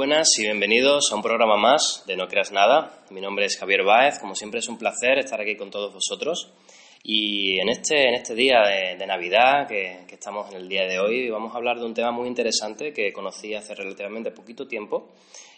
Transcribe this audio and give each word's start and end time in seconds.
buenas 0.00 0.28
y 0.38 0.44
bienvenidos 0.44 1.12
a 1.12 1.16
un 1.16 1.20
programa 1.20 1.58
más 1.58 2.04
de 2.06 2.16
No 2.16 2.26
Creas 2.26 2.52
Nada. 2.52 3.02
Mi 3.10 3.20
nombre 3.20 3.44
es 3.44 3.58
Javier 3.58 3.84
Báez, 3.84 4.18
como 4.18 4.34
siempre 4.34 4.60
es 4.60 4.68
un 4.70 4.78
placer 4.78 5.18
estar 5.18 5.38
aquí 5.38 5.56
con 5.56 5.70
todos 5.70 5.92
vosotros. 5.92 6.54
Y 7.02 7.60
en 7.60 7.68
este, 7.68 8.08
en 8.08 8.14
este 8.14 8.34
día 8.34 8.62
de, 8.62 9.06
Navidad, 9.06 9.68
que, 9.68 10.06
estamos 10.10 10.48
en 10.50 10.56
el 10.56 10.70
día 10.70 10.86
de 10.86 10.98
hoy, 10.98 11.28
vamos 11.28 11.52
a 11.52 11.58
hablar 11.58 11.78
de 11.78 11.84
un 11.84 11.92
tema 11.92 12.12
muy 12.12 12.28
interesante 12.28 12.94
que 12.94 13.12
conocí 13.12 13.54
hace 13.54 13.74
relativamente 13.74 14.30
poquito 14.30 14.66
tiempo. 14.66 15.10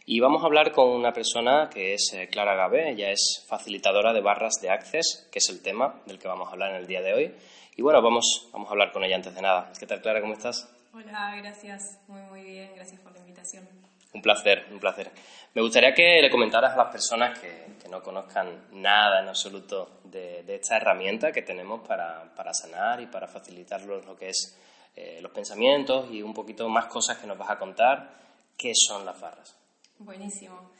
Y 0.06 0.18
vamos 0.18 0.42
a 0.42 0.46
hablar 0.46 0.72
con 0.72 0.88
una 0.88 1.12
persona 1.12 1.70
que 1.72 1.94
es 1.94 2.12
eh, 2.12 2.26
Clara 2.26 2.56
Gabe, 2.56 2.90
ella 2.90 3.12
es 3.12 3.46
facilitadora 3.48 4.12
de 4.12 4.22
barras 4.22 4.54
de 4.60 4.70
Access, 4.70 5.28
que 5.30 5.38
es 5.38 5.48
el 5.50 5.62
tema 5.62 6.02
del 6.04 6.18
que 6.18 6.26
vamos 6.26 6.48
a 6.48 6.50
hablar 6.54 6.70
en 6.70 6.80
el 6.80 6.88
día 6.88 7.00
de 7.00 7.14
hoy. 7.14 7.32
Y 7.76 7.82
bueno, 7.82 8.02
vamos, 8.02 8.48
vamos 8.52 8.66
a 8.66 8.72
hablar 8.72 8.90
con 8.90 9.04
ella 9.04 9.14
antes 9.14 9.36
de 9.36 9.40
nada. 9.40 9.72
¿Qué 9.78 9.86
tal, 9.86 10.02
Clara? 10.02 10.20
¿Cómo 10.20 10.32
estás? 10.32 10.68
Hola, 10.92 11.36
gracias. 11.36 12.00
Muy, 12.08 12.22
muy 12.22 12.42
bien. 12.42 12.72
Gracias 12.74 13.00
por 13.02 13.12
la 13.12 13.20
invitación. 13.20 13.91
Un 14.14 14.20
placer, 14.20 14.66
un 14.70 14.78
placer. 14.78 15.10
Me 15.54 15.62
gustaría 15.62 15.94
que 15.94 16.20
le 16.20 16.30
comentaras 16.30 16.74
a 16.74 16.76
las 16.76 16.92
personas 16.92 17.38
que, 17.38 17.62
no 17.90 18.02
conozcan 18.02 18.68
nada 18.72 19.20
en 19.20 19.28
absoluto 19.28 20.00
de, 20.04 20.42
esta 20.48 20.78
herramienta 20.78 21.30
que 21.30 21.42
tenemos 21.42 21.86
para, 21.86 22.34
para, 22.34 22.54
sanar 22.54 23.02
y 23.02 23.06
para 23.06 23.28
facilitarlos 23.28 24.06
lo 24.06 24.16
que 24.16 24.30
es 24.30 24.58
eh, 24.96 25.20
los 25.20 25.30
pensamientos 25.30 26.10
y 26.10 26.22
un 26.22 26.32
poquito 26.32 26.66
más 26.70 26.86
cosas 26.86 27.18
que 27.18 27.26
nos 27.26 27.36
vas 27.36 27.50
a 27.50 27.58
contar. 27.58 28.18
¿Qué 28.56 28.72
son 28.74 29.04
las 29.04 29.20
barras? 29.20 29.54
Buenísimo. 29.98 30.70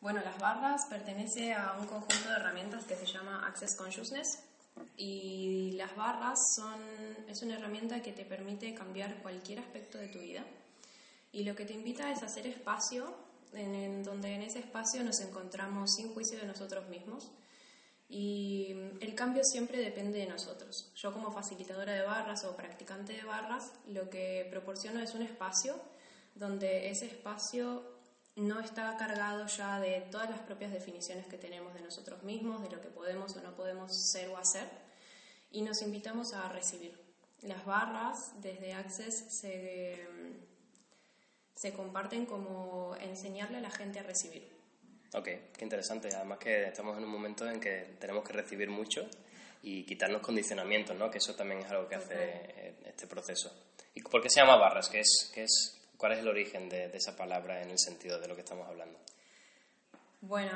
Bueno, 0.00 0.20
las 0.22 0.38
barras 0.38 0.86
pertenecen 0.90 1.54
a 1.54 1.76
un 1.78 1.86
conjunto 1.86 2.28
de 2.28 2.36
herramientas 2.36 2.84
que 2.84 2.96
se 2.96 3.06
llama 3.06 3.46
Access 3.46 3.74
Consciousness 3.76 4.44
y 4.96 5.72
las 5.72 5.96
barras 5.96 6.38
son, 6.54 6.80
es 7.28 7.42
una 7.42 7.56
herramienta 7.56 8.02
que 8.02 8.12
te 8.12 8.24
permite 8.24 8.74
cambiar 8.74 9.22
cualquier 9.22 9.60
aspecto 9.60 9.96
de 9.96 10.08
tu 10.08 10.20
vida 10.20 10.44
y 11.32 11.44
lo 11.44 11.54
que 11.54 11.64
te 11.64 11.74
invita 11.74 12.10
es 12.10 12.22
hacer 12.22 12.46
espacio, 12.46 13.14
en, 13.52 14.02
donde 14.02 14.34
en 14.34 14.42
ese 14.42 14.60
espacio 14.60 15.02
nos 15.04 15.20
encontramos 15.20 15.94
sin 15.94 16.12
juicio 16.14 16.38
de 16.38 16.46
nosotros 16.46 16.88
mismos. 16.88 17.30
Y 18.08 18.74
el 19.00 19.14
cambio 19.14 19.44
siempre 19.44 19.78
depende 19.78 20.18
de 20.18 20.26
nosotros. 20.26 20.90
Yo 20.94 21.12
como 21.12 21.30
facilitadora 21.30 21.92
de 21.92 22.02
barras 22.02 22.44
o 22.44 22.56
practicante 22.56 23.12
de 23.12 23.24
barras, 23.24 23.72
lo 23.86 24.08
que 24.08 24.46
proporciono 24.50 25.00
es 25.00 25.14
un 25.14 25.22
espacio 25.22 25.78
donde 26.34 26.88
ese 26.90 27.06
espacio 27.06 27.98
no 28.36 28.60
está 28.60 28.96
cargado 28.96 29.46
ya 29.46 29.80
de 29.80 30.00
todas 30.12 30.30
las 30.30 30.38
propias 30.40 30.72
definiciones 30.72 31.26
que 31.26 31.36
tenemos 31.36 31.74
de 31.74 31.80
nosotros 31.80 32.22
mismos, 32.22 32.62
de 32.62 32.70
lo 32.70 32.80
que 32.80 32.88
podemos 32.88 33.36
o 33.36 33.42
no 33.42 33.54
podemos 33.54 33.92
ser 33.92 34.28
o 34.28 34.38
hacer, 34.38 34.68
y 35.50 35.62
nos 35.62 35.82
invitamos 35.82 36.32
a 36.32 36.48
recibir. 36.48 36.98
Las 37.42 37.64
barras 37.64 38.32
desde 38.40 38.72
Access 38.74 39.26
se 39.28 40.08
se 41.58 41.72
comparten 41.72 42.24
como 42.24 42.94
enseñarle 43.00 43.58
a 43.58 43.60
la 43.60 43.70
gente 43.70 43.98
a 43.98 44.04
recibir. 44.04 44.46
Ok, 45.12 45.24
qué 45.56 45.64
interesante. 45.64 46.08
Además 46.14 46.38
que 46.38 46.68
estamos 46.68 46.96
en 46.96 47.02
un 47.02 47.10
momento 47.10 47.48
en 47.50 47.58
que 47.58 47.96
tenemos 47.98 48.22
que 48.22 48.32
recibir 48.32 48.70
mucho 48.70 49.08
y 49.64 49.82
quitarnos 49.82 50.22
condicionamientos, 50.22 50.96
¿no? 50.96 51.10
Que 51.10 51.18
eso 51.18 51.34
también 51.34 51.62
es 51.62 51.70
algo 51.70 51.88
que 51.88 51.96
hace 51.96 52.76
este 52.86 53.08
proceso. 53.08 53.52
¿Y 53.92 54.02
por 54.02 54.22
qué 54.22 54.30
se 54.30 54.40
llama 54.40 54.54
barras? 54.54 54.88
¿Qué 54.88 55.00
es, 55.00 55.32
qué 55.34 55.42
es, 55.42 55.80
¿Cuál 55.96 56.12
es 56.12 56.20
el 56.20 56.28
origen 56.28 56.68
de, 56.68 56.90
de 56.90 56.96
esa 56.96 57.16
palabra 57.16 57.60
en 57.60 57.70
el 57.70 57.78
sentido 57.78 58.20
de 58.20 58.28
lo 58.28 58.36
que 58.36 58.42
estamos 58.42 58.68
hablando? 58.68 58.96
Bueno, 60.20 60.52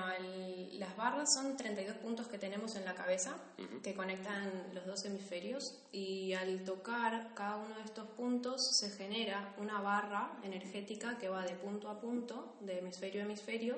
las 0.73 0.97
barras 0.97 1.33
son 1.35 1.57
32 1.57 1.97
puntos 1.99 2.27
que 2.27 2.37
tenemos 2.37 2.75
en 2.75 2.85
la 2.85 2.97
cabeza 2.97 3.37
que 3.85 3.95
conectan 3.95 4.51
los 4.75 4.85
dos 4.87 5.05
hemisferios 5.05 5.79
y 5.93 6.33
al 6.33 6.65
tocar 6.65 7.33
cada 7.35 7.59
uno 7.59 7.77
de 7.77 7.83
estos 7.83 8.09
puntos 8.09 8.77
se 8.77 8.91
genera 8.91 9.55
una 9.59 9.81
barra 9.81 10.33
energética 10.43 11.17
que 11.17 11.29
va 11.29 11.45
de 11.45 11.55
punto 11.55 11.89
a 11.89 12.01
punto, 12.01 12.57
de 12.61 12.81
hemisferio 12.81 13.23
a 13.23 13.25
hemisferio 13.25 13.77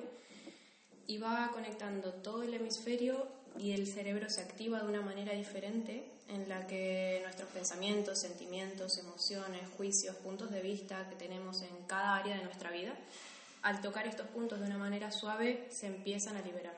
y 1.05 1.19
va 1.19 1.51
conectando 1.53 2.13
todo 2.13 2.41
el 2.41 2.55
hemisferio 2.55 3.27
y 3.55 3.73
el 3.73 3.85
cerebro 3.85 4.27
se 4.29 4.41
activa 4.41 4.81
de 4.81 4.87
una 4.87 5.01
manera 5.01 5.33
diferente 5.33 6.11
en 6.29 6.49
la 6.49 6.65
que 6.65 7.19
nuestros 7.23 7.49
pensamientos, 7.49 8.19
sentimientos, 8.19 8.97
emociones, 8.97 9.61
juicios, 9.77 10.15
puntos 10.15 10.49
de 10.49 10.61
vista 10.61 11.07
que 11.09 11.15
tenemos 11.15 11.61
en 11.61 11.85
cada 11.85 12.15
área 12.15 12.37
de 12.37 12.43
nuestra 12.43 12.71
vida 12.71 12.95
al 13.65 13.81
tocar 13.81 14.05
estos 14.05 14.27
puntos 14.27 14.59
de 14.59 14.67
una 14.67 14.77
manera 14.77 15.09
suave, 15.09 15.65
se 15.71 15.87
empiezan 15.87 16.37
a 16.37 16.41
liberar. 16.41 16.77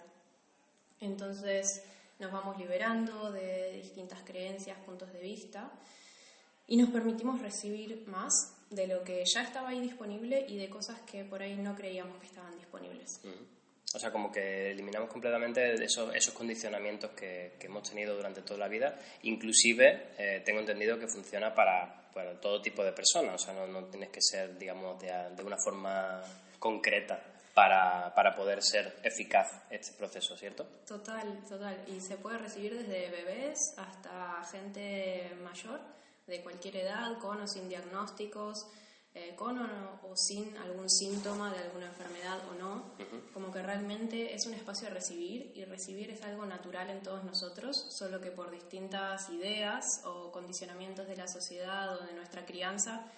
Entonces 1.01 1.83
nos 2.17 2.31
vamos 2.31 2.57
liberando 2.57 3.29
de 3.29 3.73
distintas 3.73 4.21
creencias, 4.23 4.77
puntos 4.85 5.11
de 5.11 5.19
vista, 5.19 5.69
y 6.65 6.77
nos 6.77 6.89
permitimos 6.89 7.41
recibir 7.41 8.07
más 8.07 8.55
de 8.69 8.87
lo 8.87 9.03
que 9.03 9.21
ya 9.25 9.41
estaba 9.41 9.69
ahí 9.69 9.81
disponible 9.81 10.45
y 10.47 10.57
de 10.57 10.69
cosas 10.69 11.01
que 11.01 11.25
por 11.25 11.41
ahí 11.41 11.57
no 11.57 11.75
creíamos 11.75 12.21
que 12.21 12.27
estaban 12.27 12.55
disponibles. 12.55 13.19
O 13.93 13.99
sea, 13.99 14.09
como 14.09 14.31
que 14.31 14.71
eliminamos 14.71 15.09
completamente 15.09 15.73
esos, 15.83 16.33
condicionamientos 16.33 17.11
que, 17.11 17.57
hemos 17.59 17.89
tenido 17.89 18.15
durante 18.15 18.41
toda 18.43 18.59
la 18.59 18.69
vida. 18.69 18.97
Inclusive, 19.23 20.11
eh, 20.17 20.41
tengo 20.45 20.61
entendido 20.61 20.97
que 20.97 21.07
funciona 21.07 21.53
para, 21.53 22.09
todo 22.41 22.61
tipo 22.61 22.81
de 22.83 22.93
personas. 22.93 23.35
O 23.35 23.45
sea, 23.45 23.53
no, 23.67 23.83
tienes 23.85 24.09
que 24.09 24.21
ser, 24.21 24.57
digamos, 24.57 24.99
de 25.01 25.43
una 25.43 25.57
forma 25.57 26.23
concreta 26.59 27.23
para, 27.53 28.13
para, 28.13 28.35
poder 28.35 28.61
ser 28.61 28.99
eficaz 29.03 29.49
este 29.71 29.97
proceso, 29.97 30.37
¿cierto? 30.37 30.65
Total, 30.87 31.41
total. 31.49 31.75
Y 31.87 31.99
se 32.01 32.17
puede 32.17 32.37
recibir 32.37 32.77
desde 32.77 33.09
bebés 33.09 33.73
hasta 33.77 34.43
gente 34.51 35.35
mayor, 35.43 35.79
de 36.27 36.41
cualquier 36.43 36.77
edad, 36.77 37.17
con 37.17 37.41
o 37.41 37.47
sin 37.47 37.67
diagnósticos, 37.67 38.67
eh, 39.15 39.33
con 39.35 39.57
o, 39.59 40.15
sin 40.15 40.55
algún 40.57 40.87
síntoma 40.87 41.51
de 41.51 41.59
alguna 41.63 41.87
enfermedad 41.87 42.37
o 42.51 42.53
no. 42.53 42.93
Como 43.33 43.51
que 43.51 43.63
realmente 43.63 44.35
es 44.35 44.45
un 44.45 44.53
espacio 44.53 44.89
de 44.89 44.93
recibir 44.93 45.51
y 45.55 45.65
recibir 45.65 46.11
es 46.11 46.21
algo 46.21 46.45
natural 46.45 46.91
en 46.91 47.01
todos 47.01 47.23
nosotros, 47.23 47.87
solo 47.89 48.21
que 48.21 48.29
por 48.29 48.51
distintas 48.51 49.27
ideas 49.29 49.83
o 50.05 50.31
condicionamientos 50.31 51.07
de 51.07 51.17
la 51.17 51.27
sociedad 51.27 51.97
o 51.97 52.05
de 52.05 52.13
nuestra 52.13 52.45
crianza 52.45 53.11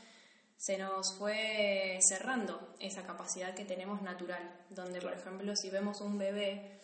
se 0.59 0.77
nos 0.77 1.13
fue 1.13 1.97
cerrando 2.01 2.75
esa 2.79 3.03
capacidad 3.03 3.55
que 3.55 3.63
tenemos 3.63 4.01
natural, 4.01 4.43
donde 4.69 5.01
por 5.01 5.13
ejemplo 5.13 5.55
si 5.55 5.69
vemos 5.69 6.01
un 6.01 6.17
bebé 6.17 6.77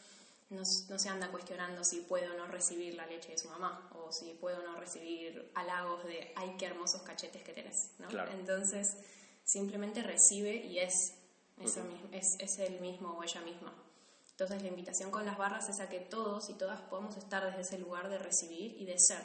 no, 0.49 0.63
se 0.63 1.09
anda 1.09 1.29
cuestionando 1.29 1.83
si 1.83 1.99
puede 2.01 2.29
o 2.29 2.37
no 2.37 2.47
recibir 2.47 2.93
la 2.95 3.05
leche 3.05 3.31
de 3.31 3.37
su 3.37 3.49
mamá 3.49 3.89
o 3.93 4.13
si 4.13 4.31
puede 4.35 4.57
o 4.57 4.63
no 4.63 4.79
recibir 4.79 5.51
halagos 5.55 6.05
de 6.05 6.31
ay 6.37 6.55
qué 6.57 6.67
hermosos 6.67 7.01
cachetes 7.01 7.43
que 7.43 7.51
tenés, 7.51 7.91
¿no? 7.99 8.07
Entonces 8.31 8.95
simplemente 9.43 10.01
recibe 10.03 10.55
y 10.55 10.79
es, 10.79 11.15
eso 11.59 11.81
es, 12.13 12.37
es 12.39 12.59
el 12.59 12.79
mismo 12.79 13.17
o 13.17 13.23
ella 13.23 13.41
misma. 13.41 13.73
Entonces 14.31 14.61
la 14.61 14.69
invitación 14.69 15.11
con 15.11 15.25
las 15.25 15.37
barras 15.37 15.67
es 15.67 15.81
a 15.81 15.89
que 15.89 15.99
todos 15.99 16.49
y 16.49 16.53
todas 16.53 16.79
podamos 16.83 17.17
estar 17.17 17.43
desde 17.43 17.61
ese 17.61 17.77
lugar 17.77 18.07
de 18.07 18.19
recibir 18.19 18.79
y 18.79 18.85
de 18.85 18.97
ser, 18.99 19.23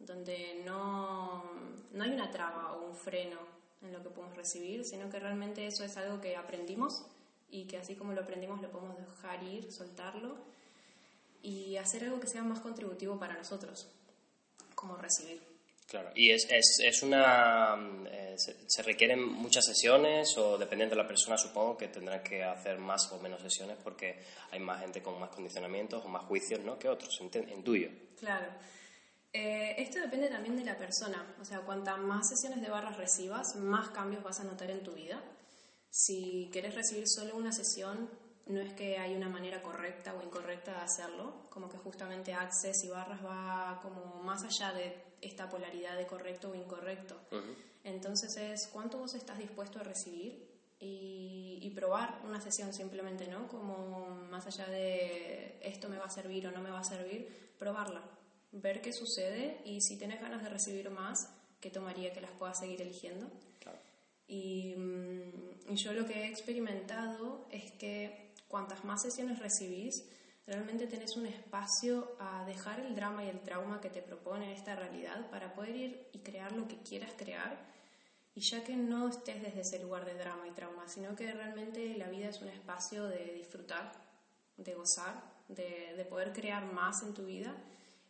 donde 0.00 0.62
no, 0.64 1.44
no 1.92 2.02
hay 2.02 2.10
una 2.10 2.32
traba 2.32 2.72
o 2.72 2.88
un 2.88 2.96
freno 2.96 3.53
en 3.84 3.92
lo 3.92 4.02
que 4.02 4.10
podemos 4.10 4.36
recibir, 4.36 4.84
sino 4.84 5.10
que 5.10 5.18
realmente 5.18 5.66
eso 5.66 5.84
es 5.84 5.96
algo 5.96 6.20
que 6.20 6.36
aprendimos 6.36 7.04
y 7.50 7.64
que 7.64 7.78
así 7.78 7.94
como 7.94 8.12
lo 8.12 8.22
aprendimos 8.22 8.60
lo 8.60 8.70
podemos 8.70 8.96
dejar 8.96 9.42
ir, 9.44 9.70
soltarlo 9.70 10.36
y 11.42 11.76
hacer 11.76 12.04
algo 12.04 12.20
que 12.20 12.26
sea 12.26 12.42
más 12.42 12.60
contributivo 12.60 13.18
para 13.18 13.34
nosotros, 13.34 13.86
como 14.74 14.96
recibir. 14.96 15.40
Claro, 15.86 16.10
y 16.14 16.30
es, 16.30 16.46
es, 16.50 16.78
es 16.82 17.02
una. 17.02 17.76
Eh, 18.10 18.34
se, 18.38 18.82
requieren 18.82 19.22
muchas 19.22 19.66
sesiones 19.66 20.36
o 20.38 20.56
dependiendo 20.56 20.96
de 20.96 21.02
la 21.02 21.06
persona, 21.06 21.36
supongo 21.36 21.76
que 21.76 21.88
tendrán 21.88 22.22
que 22.22 22.42
hacer 22.42 22.78
más 22.78 23.12
o 23.12 23.20
menos 23.20 23.42
sesiones 23.42 23.76
porque 23.84 24.18
hay 24.50 24.60
más 24.60 24.80
gente 24.80 25.02
con 25.02 25.20
más 25.20 25.28
condicionamientos 25.28 26.02
o 26.02 26.08
más 26.08 26.24
juicios 26.24 26.60
¿no? 26.60 26.78
que 26.78 26.88
otros, 26.88 27.20
en 27.20 27.62
tuyo. 27.62 27.90
Claro. 28.18 28.46
Eh, 29.36 29.74
esto 29.82 29.98
depende 29.98 30.28
también 30.28 30.54
de 30.54 30.64
la 30.64 30.78
persona, 30.78 31.34
o 31.42 31.44
sea, 31.44 31.58
cuantas 31.62 31.98
más 31.98 32.28
sesiones 32.28 32.60
de 32.60 32.70
barras 32.70 32.96
recibas, 32.96 33.56
más 33.56 33.90
cambios 33.90 34.22
vas 34.22 34.38
a 34.38 34.44
notar 34.44 34.70
en 34.70 34.84
tu 34.84 34.92
vida. 34.92 35.20
Si 35.90 36.48
quieres 36.52 36.76
recibir 36.76 37.08
solo 37.08 37.34
una 37.34 37.50
sesión, 37.50 38.08
no 38.46 38.60
es 38.60 38.72
que 38.74 38.96
hay 38.96 39.12
una 39.16 39.28
manera 39.28 39.60
correcta 39.60 40.14
o 40.14 40.22
incorrecta 40.22 40.70
de 40.74 40.82
hacerlo, 40.82 41.48
como 41.50 41.68
que 41.68 41.78
justamente 41.78 42.32
Access 42.32 42.84
y 42.84 42.88
barras 42.90 43.24
va 43.24 43.80
como 43.82 44.22
más 44.22 44.44
allá 44.44 44.72
de 44.72 45.02
esta 45.20 45.48
polaridad 45.48 45.96
de 45.96 46.06
correcto 46.06 46.50
o 46.50 46.54
incorrecto. 46.54 47.18
Entonces 47.82 48.36
es 48.36 48.68
cuánto 48.68 48.98
vos 48.98 49.14
estás 49.14 49.38
dispuesto 49.38 49.80
a 49.80 49.82
recibir 49.82 50.48
y, 50.78 51.58
y, 51.60 51.70
probar 51.70 52.20
una 52.24 52.40
sesión 52.40 52.72
simplemente, 52.72 53.26
¿no? 53.26 53.48
Como 53.48 54.10
más 54.30 54.46
allá 54.46 54.66
de 54.66 55.58
esto 55.60 55.88
me 55.88 55.98
va 55.98 56.04
a 56.04 56.10
servir 56.10 56.46
o 56.46 56.52
no 56.52 56.60
me 56.60 56.70
va 56.70 56.80
a 56.80 56.84
servir, 56.84 57.54
probarla 57.58 58.02
ver 58.54 58.80
qué 58.80 58.92
sucede 58.92 59.60
y 59.64 59.80
si 59.80 59.96
tienes 59.96 60.20
ganas 60.20 60.42
de 60.42 60.48
recibir 60.48 60.90
más, 60.90 61.28
¿qué 61.60 61.70
tomaría 61.70 62.12
que 62.12 62.20
las 62.20 62.30
puedas 62.32 62.58
seguir 62.58 62.80
eligiendo? 62.82 63.30
Y, 64.26 64.74
mm, 64.76 65.72
y, 65.72 65.76
yo 65.76 65.92
lo 65.92 66.06
que 66.06 66.22
he 66.22 66.28
experimentado 66.28 67.46
es 67.50 67.72
que 67.72 68.32
cuantas 68.48 68.82
más 68.82 69.02
sesiones 69.02 69.38
recibís, 69.38 70.02
realmente 70.46 70.86
tenés 70.86 71.16
un 71.16 71.26
espacio 71.26 72.16
a 72.18 72.44
dejar 72.46 72.80
el 72.80 72.94
drama 72.94 73.24
y 73.24 73.28
el 73.28 73.40
trauma 73.40 73.82
que 73.82 73.90
te 73.90 74.00
propone 74.00 74.54
esta 74.54 74.76
realidad 74.76 75.28
para 75.30 75.54
poder 75.54 75.76
ir 75.76 76.08
y 76.12 76.20
crear 76.20 76.52
lo 76.52 76.66
que 76.66 76.78
quieras 76.78 77.12
crear 77.18 77.74
y 78.34 78.40
ya 78.40 78.64
que 78.64 78.74
no 78.76 79.08
estés 79.08 79.42
desde 79.42 79.60
ese 79.60 79.78
lugar 79.78 80.04
de 80.04 80.14
drama 80.14 80.48
y 80.48 80.50
trauma, 80.50 80.88
sino 80.88 81.14
que 81.14 81.32
realmente 81.32 81.96
la 81.96 82.08
vida 82.08 82.28
es 82.28 82.40
un 82.40 82.48
espacio 82.48 83.06
de 83.06 83.32
disfrutar, 83.34 83.92
de 84.56 84.74
gozar, 84.74 85.22
de, 85.48 86.04
poder 86.08 86.32
crear 86.32 86.64
más 86.72 87.02
en 87.02 87.14
tu 87.14 87.24
vida 87.26 87.54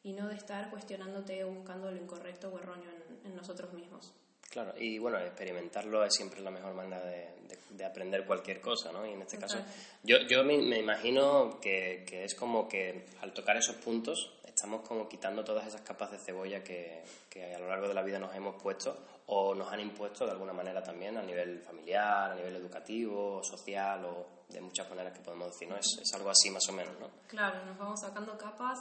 y 0.04 0.12
no 0.12 0.28
de 0.28 0.36
estar 0.36 0.70
cuestionándote 0.70 1.42
o 1.44 1.50
buscando 1.50 1.90
lo 1.90 1.96
incorrecto 1.96 2.48
o 2.48 2.58
erróneo 2.58 2.90
en, 3.24 3.34
nosotros 3.34 3.72
mismos. 3.72 4.12
Claro, 4.50 4.72
y 4.78 4.98
bueno, 4.98 5.18
experimentarlo 5.18 6.04
es 6.04 6.14
siempre 6.14 6.40
la 6.40 6.50
mejor 6.50 6.74
manera 6.74 7.00
de, 7.04 7.84
aprender 7.84 8.24
cualquier 8.24 8.60
cosa, 8.60 8.92
¿no? 8.92 9.04
Y 9.04 9.12
en 9.12 9.22
este 9.22 9.36
caso, 9.36 9.58
yo, 10.04 10.18
yo 10.28 10.44
me, 10.44 10.54
imagino 10.54 11.58
que, 11.60 12.04
que, 12.06 12.24
es 12.24 12.34
como 12.34 12.68
que 12.68 13.06
al 13.20 13.32
tocar 13.32 13.56
esos 13.56 13.74
puntos 13.76 14.32
estamos 14.46 14.86
como 14.86 15.08
quitando 15.08 15.42
todas 15.42 15.66
esas 15.66 15.80
capas 15.80 16.12
de 16.12 16.18
cebolla 16.18 16.62
que, 16.62 17.02
que, 17.28 17.54
a 17.54 17.58
lo 17.58 17.68
largo 17.68 17.88
de 17.88 17.94
la 17.94 18.02
vida 18.02 18.18
nos 18.18 18.34
hemos 18.34 18.62
puesto 18.62 18.96
o 19.26 19.54
nos 19.54 19.72
han 19.72 19.80
impuesto 19.80 20.24
de 20.24 20.32
alguna 20.32 20.52
manera 20.52 20.82
también 20.82 21.16
a 21.16 21.22
nivel 21.22 21.60
familiar, 21.60 22.30
a 22.30 22.34
nivel 22.34 22.54
educativo, 22.56 23.42
social 23.42 24.04
o 24.04 24.26
de 24.48 24.60
muchas 24.60 24.88
maneras 24.88 25.12
que 25.12 25.24
podemos 25.24 25.48
decir, 25.48 25.68
¿no? 25.68 25.76
Es, 25.76 25.98
es 26.00 26.14
algo 26.14 26.30
así 26.30 26.50
más 26.50 26.66
o 26.68 26.72
menos, 26.72 26.98
¿no? 27.00 27.10
Claro, 27.26 27.64
nos 27.64 27.76
vamos 27.76 28.00
sacando 28.00 28.38
capas 28.38 28.78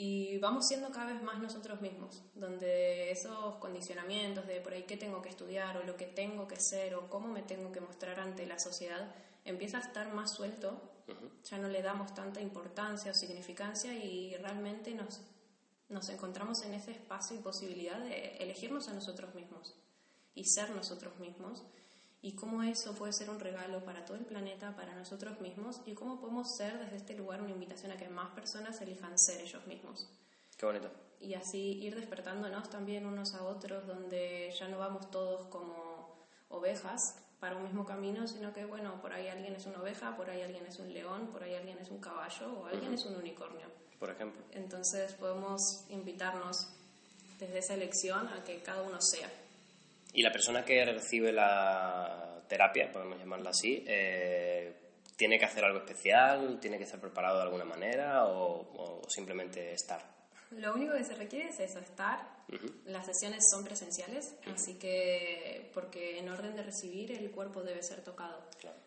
y 0.00 0.38
vamos 0.38 0.68
siendo 0.68 0.92
cada 0.92 1.12
vez 1.12 1.20
más 1.24 1.40
nosotros 1.40 1.80
mismos, 1.80 2.22
donde 2.36 3.10
esos 3.10 3.56
condicionamientos 3.56 4.46
de 4.46 4.60
por 4.60 4.72
ahí 4.72 4.84
qué 4.84 4.96
tengo 4.96 5.20
que 5.22 5.28
estudiar 5.28 5.76
o 5.76 5.82
lo 5.82 5.96
que 5.96 6.06
tengo 6.06 6.46
que 6.46 6.54
ser 6.54 6.94
o 6.94 7.10
cómo 7.10 7.26
me 7.26 7.42
tengo 7.42 7.72
que 7.72 7.80
mostrar 7.80 8.20
ante 8.20 8.46
la 8.46 8.60
sociedad 8.60 9.12
empieza 9.44 9.78
a 9.78 9.80
estar 9.80 10.14
más 10.14 10.30
suelto. 10.30 10.80
Ya 11.44 11.58
no 11.58 11.68
le 11.68 11.82
damos 11.82 12.14
tanta 12.14 12.40
importancia 12.40 13.10
o 13.10 13.14
significancia 13.14 13.92
y 13.92 14.36
realmente 14.36 14.94
nos, 14.94 15.20
nos 15.88 16.08
encontramos 16.10 16.62
en 16.62 16.74
ese 16.74 16.92
espacio 16.92 17.36
y 17.36 17.40
posibilidad 17.40 17.98
de 17.98 18.36
elegirnos 18.36 18.86
a 18.88 18.94
nosotros 18.94 19.34
mismos 19.34 19.74
y 20.32 20.44
ser 20.44 20.70
nosotros 20.70 21.18
mismos 21.18 21.64
y 22.20 22.32
cómo 22.32 22.62
eso 22.62 22.94
puede 22.94 23.12
ser 23.12 23.30
un 23.30 23.40
regalo 23.40 23.84
para 23.84 24.04
todo 24.04 24.16
el 24.16 24.24
planeta, 24.24 24.74
para 24.74 24.94
nosotros 24.94 25.40
mismos 25.40 25.80
y 25.86 25.94
cómo 25.94 26.20
podemos 26.20 26.56
ser 26.56 26.78
desde 26.78 26.96
este 26.96 27.14
lugar 27.14 27.40
una 27.40 27.52
invitación 27.52 27.92
a 27.92 27.96
que 27.96 28.08
más 28.08 28.30
personas 28.30 28.80
elijan 28.80 29.18
ser 29.18 29.40
ellos 29.40 29.66
mismos. 29.66 30.08
Qué 30.56 30.66
bonito. 30.66 30.90
Y 31.20 31.34
así 31.34 31.78
ir 31.82 31.94
despertándonos 31.94 32.70
también 32.70 33.06
unos 33.06 33.34
a 33.34 33.44
otros 33.44 33.86
donde 33.86 34.52
ya 34.58 34.68
no 34.68 34.78
vamos 34.78 35.10
todos 35.10 35.46
como 35.46 36.26
ovejas, 36.48 37.16
para 37.40 37.56
un 37.56 37.62
mismo 37.62 37.84
camino, 37.84 38.26
sino 38.26 38.52
que, 38.52 38.64
bueno, 38.64 39.00
por 39.00 39.12
ahí 39.12 39.28
alguien 39.28 39.54
es 39.54 39.66
una 39.66 39.80
oveja, 39.80 40.16
por 40.16 40.28
ahí 40.28 40.42
alguien 40.42 40.66
es 40.66 40.78
un 40.78 40.92
león, 40.92 41.28
por 41.28 41.42
ahí 41.42 41.54
alguien 41.54 41.78
es 41.78 41.90
un 41.90 42.00
caballo 42.00 42.52
o 42.60 42.66
alguien 42.66 42.92
es 42.92 43.04
un 43.04 43.16
unicornio. 43.16 43.66
Por 43.98 44.10
ejemplo. 44.10 44.42
Entonces 44.52 45.12
podemos 45.14 45.84
invitarnos 45.88 46.68
desde 47.38 47.58
esa 47.58 47.74
elección 47.74 48.28
a 48.28 48.42
que 48.42 48.62
cada 48.62 48.82
uno 48.82 49.00
sea. 49.00 49.30
Y 50.12 50.22
la 50.22 50.32
persona 50.32 50.64
que 50.64 50.84
recibe 50.84 51.32
la 51.32 52.42
terapia, 52.48 52.90
podemos 52.90 53.18
llamarla 53.18 53.50
así, 53.50 53.84
eh, 53.86 54.72
¿tiene 55.16 55.38
que 55.38 55.44
hacer 55.44 55.64
algo 55.64 55.78
especial? 55.78 56.58
¿Tiene 56.60 56.78
que 56.78 56.84
estar 56.84 57.00
preparado 57.00 57.36
de 57.36 57.42
alguna 57.42 57.64
manera 57.64 58.24
o, 58.26 59.02
o 59.02 59.08
simplemente 59.08 59.72
estar? 59.72 60.18
Lo 60.50 60.74
único 60.74 60.94
que 60.94 61.04
se 61.04 61.14
requiere 61.14 61.48
es 61.50 61.60
eso, 61.60 61.78
estar. 61.78 62.26
Las 62.86 63.04
sesiones 63.04 63.44
son 63.50 63.64
presenciales, 63.64 64.34
así 64.54 64.78
que, 64.78 65.70
porque 65.74 66.18
en 66.18 66.28
orden 66.30 66.56
de 66.56 66.62
recibir, 66.62 67.12
el 67.12 67.30
cuerpo 67.30 67.62
debe 67.62 67.82
ser 67.82 68.02
tocado. 68.02 68.42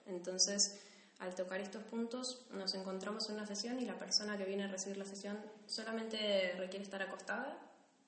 Entonces, 0.08 0.82
al 1.20 1.36
tocar 1.36 1.62
estos 1.62 1.84
puntos, 1.84 2.48
nos 2.52 2.74
encontramos 2.74 3.30
en 3.30 3.36
una 3.36 3.46
sesión 3.46 3.80
y 3.80 3.86
la 3.86 4.00
persona 4.00 4.38
que 4.38 4.46
viene 4.46 4.64
a 4.64 4.68
recibir 4.68 4.98
la 4.98 5.06
sesión 5.06 5.40
solamente 5.68 6.56
requiere 6.58 6.84
estar 6.84 7.02
acostada 7.04 7.60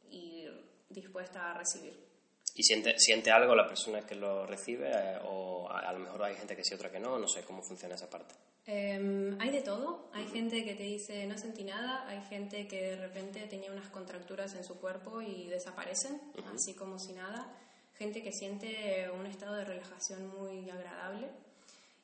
y 0.10 0.48
dispuesta 0.90 1.52
a 1.52 1.54
recibir. 1.54 2.13
¿Y 2.56 2.64
siente, 2.64 3.00
siente 3.00 3.32
algo 3.32 3.56
la 3.56 3.68
persona 3.68 4.06
que 4.06 4.16
lo 4.16 4.46
recibe? 4.46 4.90
Eh, 4.92 5.20
¿O 5.26 5.68
a, 5.70 5.80
a, 5.80 5.94
lo 5.94 6.00
mejor 6.00 6.24
hay 6.24 6.36
gente 6.36 6.56
que 6.56 6.64
sí, 6.64 6.74
otra 6.76 6.92
que 6.92 7.00
no? 7.00 7.18
No 7.18 7.28
sé 7.28 7.44
cómo 7.44 7.64
funciona 7.64 7.96
esa 7.96 8.10
parte. 8.10 8.36
Em, 8.66 9.40
hay 9.42 9.50
de 9.50 9.62
todo. 9.62 10.10
Hay 10.14 10.28
gente 10.28 10.64
que 10.64 10.76
te 10.76 10.84
dice 10.84 11.26
no 11.26 11.38
sentí 11.38 11.64
nada, 11.64 12.08
hay 12.08 12.22
gente 12.30 12.68
que 12.68 12.82
de 12.82 12.96
repente 12.96 13.42
tenía 13.48 13.72
unas 13.72 13.90
contracturas 13.90 14.54
en 14.56 14.64
su 14.64 14.80
cuerpo 14.80 15.22
y 15.22 15.48
desaparecen, 15.48 16.22
así 16.54 16.74
como 16.74 17.00
si 17.00 17.14
nada. 17.14 17.52
Gente 17.96 18.24
que 18.24 18.32
siente 18.32 19.10
un 19.12 19.26
estado 19.26 19.56
de 19.56 19.66
relajación 19.66 20.28
muy 20.28 20.70
agradable. 20.70 21.28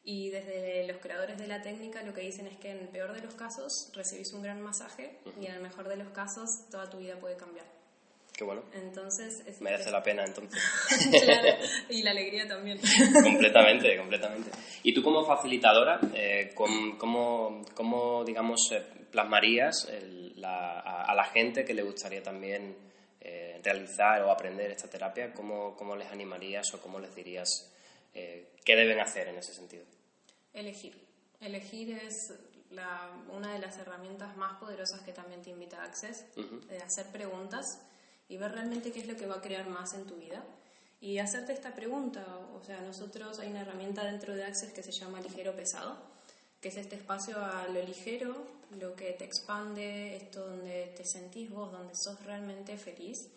Y 0.04 0.30
desde 0.30 0.88
los 0.88 0.98
creadores 0.98 1.38
de 1.38 1.48
la 1.48 1.62
técnica 1.62 2.02
lo 2.04 2.14
que 2.14 2.22
dicen 2.22 2.48
es 2.48 2.58
que 2.58 2.72
en 2.72 2.80
el 2.80 2.88
peor 2.88 3.14
de 3.14 3.22
los 3.22 3.36
casos 3.36 3.92
recibís 3.94 4.34
un 4.34 4.42
gran 4.42 4.62
masaje 4.62 5.20
y 5.40 5.46
en 5.46 5.54
el 5.54 5.62
mejor 5.62 5.88
de 5.88 5.98
los 5.98 6.10
casos 6.10 6.68
toda 6.72 6.90
tu 6.90 6.98
vida 6.98 7.20
puede 7.20 7.36
cambiar. 7.36 7.79
Qué 8.40 8.46
bueno. 8.46 8.64
Entonces... 8.72 9.44
Merece 9.60 9.92
la 9.92 10.02
pena 10.02 10.24
entonces. 10.24 10.64
claro, 11.26 11.58
y 11.90 12.02
la 12.02 12.12
alegría 12.12 12.48
también. 12.48 12.80
completamente, 13.22 13.98
completamente. 13.98 14.50
Y 14.82 14.94
tú 14.94 15.04
como 15.04 15.26
facilitadora, 15.26 16.00
eh, 16.14 16.54
¿cómo, 16.56 17.66
cómo, 17.76 18.24
digamos, 18.24 18.62
eh, 18.72 18.82
plasmarías 19.12 19.90
a, 20.42 21.14
la 21.14 21.26
gente 21.34 21.66
que 21.66 21.74
le 21.74 21.82
gustaría 21.82 22.24
también 22.24 22.78
eh, 23.20 23.60
realizar 23.62 24.22
o 24.22 24.32
aprender 24.32 24.72
esta 24.72 24.90
terapia? 24.90 25.34
¿Cómo, 25.34 25.76
¿Cómo, 25.76 25.98
les 25.98 26.10
animarías 26.10 26.74
o 26.74 26.82
cómo 26.82 26.98
les 26.98 27.14
dirías 27.14 27.76
qué 28.14 28.76
deben 28.78 29.02
hacer 29.02 29.28
en 29.28 29.36
ese 29.40 29.54
sentido? 29.54 29.84
Elegir. 30.54 30.94
Elegir 31.42 31.92
es 31.92 32.34
la, 32.70 33.12
una 33.34 33.52
de 33.52 33.60
las 33.60 33.78
herramientas 33.80 34.38
más 34.38 34.58
poderosas 34.62 35.02
que 35.02 35.12
también 35.12 35.42
te 35.42 35.50
invita 35.50 35.82
a 35.82 35.84
Access, 35.84 36.26
de 36.70 36.78
hacer 36.78 37.08
preguntas 37.08 37.66
y 38.30 38.38
ver 38.38 38.54
realmente 38.54 38.92
qué 38.92 39.02
es 39.02 39.08
lo 39.08 39.18
que 39.18 39.26
va 39.26 39.36
a 39.36 39.42
crear 39.42 39.68
más 39.68 39.94
en 39.94 40.06
tu 40.06 40.16
vida. 40.16 40.44
Y 41.02 41.18
hacerte 41.18 41.52
esta 41.52 41.74
pregunta, 41.76 42.26
o 42.56 42.64
sea, 42.64 42.80
nosotros 42.82 43.40
hay 43.40 43.50
una 43.50 43.62
herramienta 43.62 44.06
dentro 44.06 44.36
de 44.36 44.44
Access 44.44 44.72
que 44.72 44.84
se 44.84 44.92
llama 44.92 45.20
ligero 45.20 45.56
pesado, 45.56 45.98
que 46.62 46.70
es 46.70 46.78
este 46.78 46.96
espacio 46.96 47.38
a 47.44 47.68
lo 47.68 47.82
ligero, 47.82 48.36
lo 48.80 48.96
que 48.96 49.14
te 49.14 49.26
expande, 49.26 50.16
esto 50.18 50.46
donde 50.46 50.94
te 50.96 51.06
sentís 51.06 51.50
vos, 51.50 51.72
donde 51.72 51.96
sos 51.96 52.24
realmente 52.24 52.78
feliz. 52.78 53.30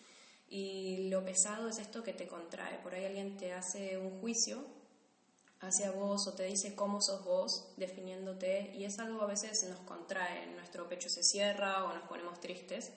Y 0.50 1.08
lo 1.08 1.24
pesado 1.24 1.68
es 1.68 1.78
esto 1.78 2.02
que 2.02 2.12
te 2.12 2.26
contrae. 2.26 2.78
Por 2.82 2.94
ahí 2.94 3.06
alguien 3.06 3.36
te 3.38 3.52
hace 3.52 3.96
un 3.96 4.20
juicio 4.20 4.62
hacia 5.60 5.92
vos 5.92 6.26
o 6.26 6.34
te 6.34 6.42
dice 6.42 6.74
cómo 6.74 7.00
sos 7.00 7.24
vos, 7.24 7.68
definiéndote, 7.76 8.72
y 8.74 8.84
es 8.84 8.98
algo 8.98 9.22
a 9.22 9.26
veces 9.26 9.64
nos 9.70 9.78
contrae, 9.80 10.48
nuestro 10.56 10.88
pecho 10.88 11.08
se 11.08 11.22
cierra 11.22 11.84
o 11.84 11.94
nos 11.94 12.02
ponemos 12.08 12.40
tristes. 12.40 12.90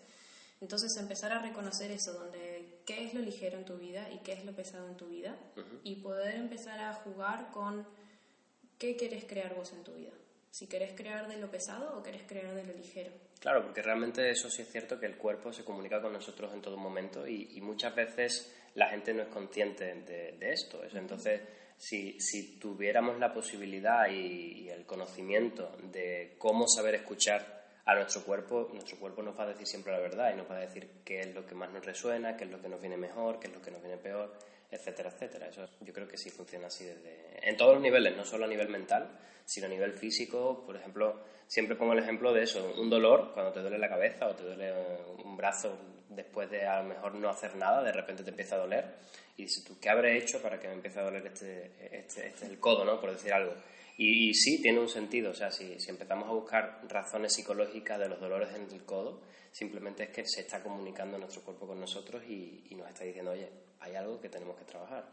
Entonces 0.62 0.96
empezar 0.98 1.32
a 1.34 1.40
reconocer 1.40 1.92
eso, 1.92 2.14
donde 2.14 2.80
qué 2.86 3.06
es 3.06 3.14
lo 3.14 3.22
ligero 3.22 3.58
en 3.58 3.66
tu 3.66 3.78
vida 3.78 4.10
y 4.12 4.20
qué 4.20 4.34
es 4.34 4.46
lo 4.46 4.54
pesado 4.54 4.88
en 4.88 4.96
tu 4.96 5.08
vida, 5.08 5.36
y 5.84 5.96
poder 5.98 6.36
empezar 6.36 6.80
a 6.80 6.94
jugar 6.94 7.52
con 7.52 7.86
qué 8.78 8.96
quieres 8.96 9.26
crear 9.26 9.54
vos 9.56 9.74
en 9.74 9.84
tu 9.84 9.94
vida. 9.94 10.12
Si 10.52 10.68
querés 10.68 10.94
crear 10.94 11.28
de 11.28 11.38
lo 11.38 11.52
pesado 11.52 11.98
o 11.98 12.04
querés 12.04 12.24
crear 12.26 12.56
de 12.56 12.64
lo 12.64 12.74
ligero. 12.74 13.12
Claro, 13.42 13.64
porque 13.64 13.82
realmente 13.82 14.30
eso 14.30 14.50
sí 14.50 14.62
es 14.62 14.72
cierto 14.72 14.98
que 14.98 15.06
el 15.06 15.18
cuerpo 15.18 15.52
se 15.52 15.66
comunica 15.66 16.02
con 16.02 16.14
nosotros 16.14 16.54
en 16.54 16.62
todo 16.62 16.78
momento 16.78 17.28
y, 17.28 17.60
muchas 17.60 17.94
veces 17.94 18.56
la 18.76 18.90
gente 18.90 19.14
no 19.14 19.24
es 19.24 19.28
consciente 19.28 19.84
de, 19.94 20.52
esto. 20.52 20.82
Entonces, 20.94 21.42
si, 21.78 22.20
si, 22.22 22.58
tuviéramos 22.58 23.20
la 23.20 23.34
posibilidad 23.34 24.10
y 24.10 24.70
el 24.70 24.86
conocimiento 24.86 25.76
de 25.92 26.36
cómo 26.38 26.66
saber 26.68 26.96
escuchar 26.96 27.64
a 27.86 27.94
nuestro 27.94 28.24
cuerpo, 28.24 28.70
nuestro 28.74 28.98
cuerpo 28.98 29.22
nos 29.22 29.38
va 29.38 29.44
a 29.44 29.48
decir 29.48 29.68
siempre 29.68 29.94
la 29.94 30.00
verdad 30.00 30.34
y 30.34 30.38
nos 30.38 30.50
va 30.50 30.58
a 30.58 30.62
decir 30.62 30.89
qué 31.06 31.20
es 31.20 31.34
lo 31.36 31.46
que 31.46 31.54
más 31.54 31.70
nos 31.72 31.86
resuena, 31.86 32.36
qué 32.36 32.46
es 32.46 32.50
lo 32.50 32.60
que 32.60 32.68
nos 32.68 32.82
viene 32.82 32.98
mejor, 32.98 33.39
qué 33.39 33.48
es 33.48 33.54
lo 33.54 33.62
que 33.62 33.70
nos 33.70 33.82
viene 33.82 33.98
peor, 33.98 34.34
etcétera, 34.72 35.10
etcétera. 35.10 35.48
Eso 35.48 35.68
yo 35.82 35.94
creo 35.94 36.08
que 36.08 36.18
sí 36.18 36.32
funciona 36.32 36.68
así 36.68 36.86
desde 36.86 37.48
en 37.48 37.56
todos 37.56 37.75
los 37.75 37.84
niveles, 37.84 38.18
no 38.18 38.25
solo 38.25 38.46
a 38.46 38.48
nivel 38.48 38.70
mental, 38.70 39.08
sino 39.46 39.68
a 39.68 39.70
nivel 39.70 39.94
físico. 39.94 40.63
Por 40.65 40.75
ejemplo, 40.75 41.22
siempre 41.46 41.75
pongo 41.75 41.94
el 41.94 42.00
ejemplo 42.00 42.34
de 42.34 42.44
eso, 42.44 42.74
un 42.75 42.89
dolor 42.89 43.32
cuando 43.34 43.51
te 43.51 43.62
duele 43.62 43.77
la 43.77 43.89
cabeza 43.89 44.27
o 44.27 44.36
te 44.36 44.44
duele 44.44 44.74
un 45.24 45.38
brazo 45.38 45.77
después 46.10 46.50
de 46.50 46.65
a 46.65 46.82
lo 46.82 46.89
mejor 46.89 47.13
no 47.13 47.30
hacer 47.30 47.56
nada, 47.56 47.84
de 47.84 47.92
repente 47.92 48.24
te 48.24 48.32
empieza 48.32 48.56
a 48.56 48.60
doler 48.60 48.96
y 49.38 49.44
dices 49.44 49.63
tú, 49.63 49.77
¿qué 49.80 49.89
habré 49.89 50.18
hecho 50.18 50.42
para 50.42 50.60
que 50.60 50.68
me 50.68 50.75
empiece 50.75 51.00
a 51.00 51.04
doler 51.04 51.27
este, 51.27 51.72
este, 51.92 52.27
este 52.27 52.46
el 52.48 52.60
codo, 52.60 52.84
¿no? 52.86 53.00
Por 53.00 53.12
decir 53.12 53.34
algo 53.34 53.54
y, 53.98 54.34
sí, 54.34 54.62
tiene 54.62 54.80
un 54.80 54.90
sentido. 54.90 55.32
O 55.32 55.34
sea, 55.34 55.52
si, 55.52 55.80
si, 55.80 55.90
empezamos 55.90 56.28
a 56.28 56.34
buscar 56.34 56.82
razones 56.90 57.34
psicológicas 57.34 58.00
de 58.00 58.10
los 58.10 58.20
dolores 58.20 58.50
en 58.54 58.70
el 58.72 58.84
codo, 58.84 59.22
simplemente 59.52 60.04
es 60.04 60.10
que 60.10 60.25
se 60.25 60.42
está 60.42 60.62
comunicando 60.62 61.18
nuestro 61.18 61.42
cuerpo 61.44 61.68
con 61.68 61.80
nosotros 61.80 62.24
y, 62.28 62.68
nos 62.75 62.90
está 62.90 63.04
diciendo, 63.04 63.32
oye, 63.32 63.50
hay 63.80 63.96
algo 63.96 64.20
que 64.20 64.30
tenemos 64.30 64.58
que 64.58 64.66
trabajar. 64.66 65.06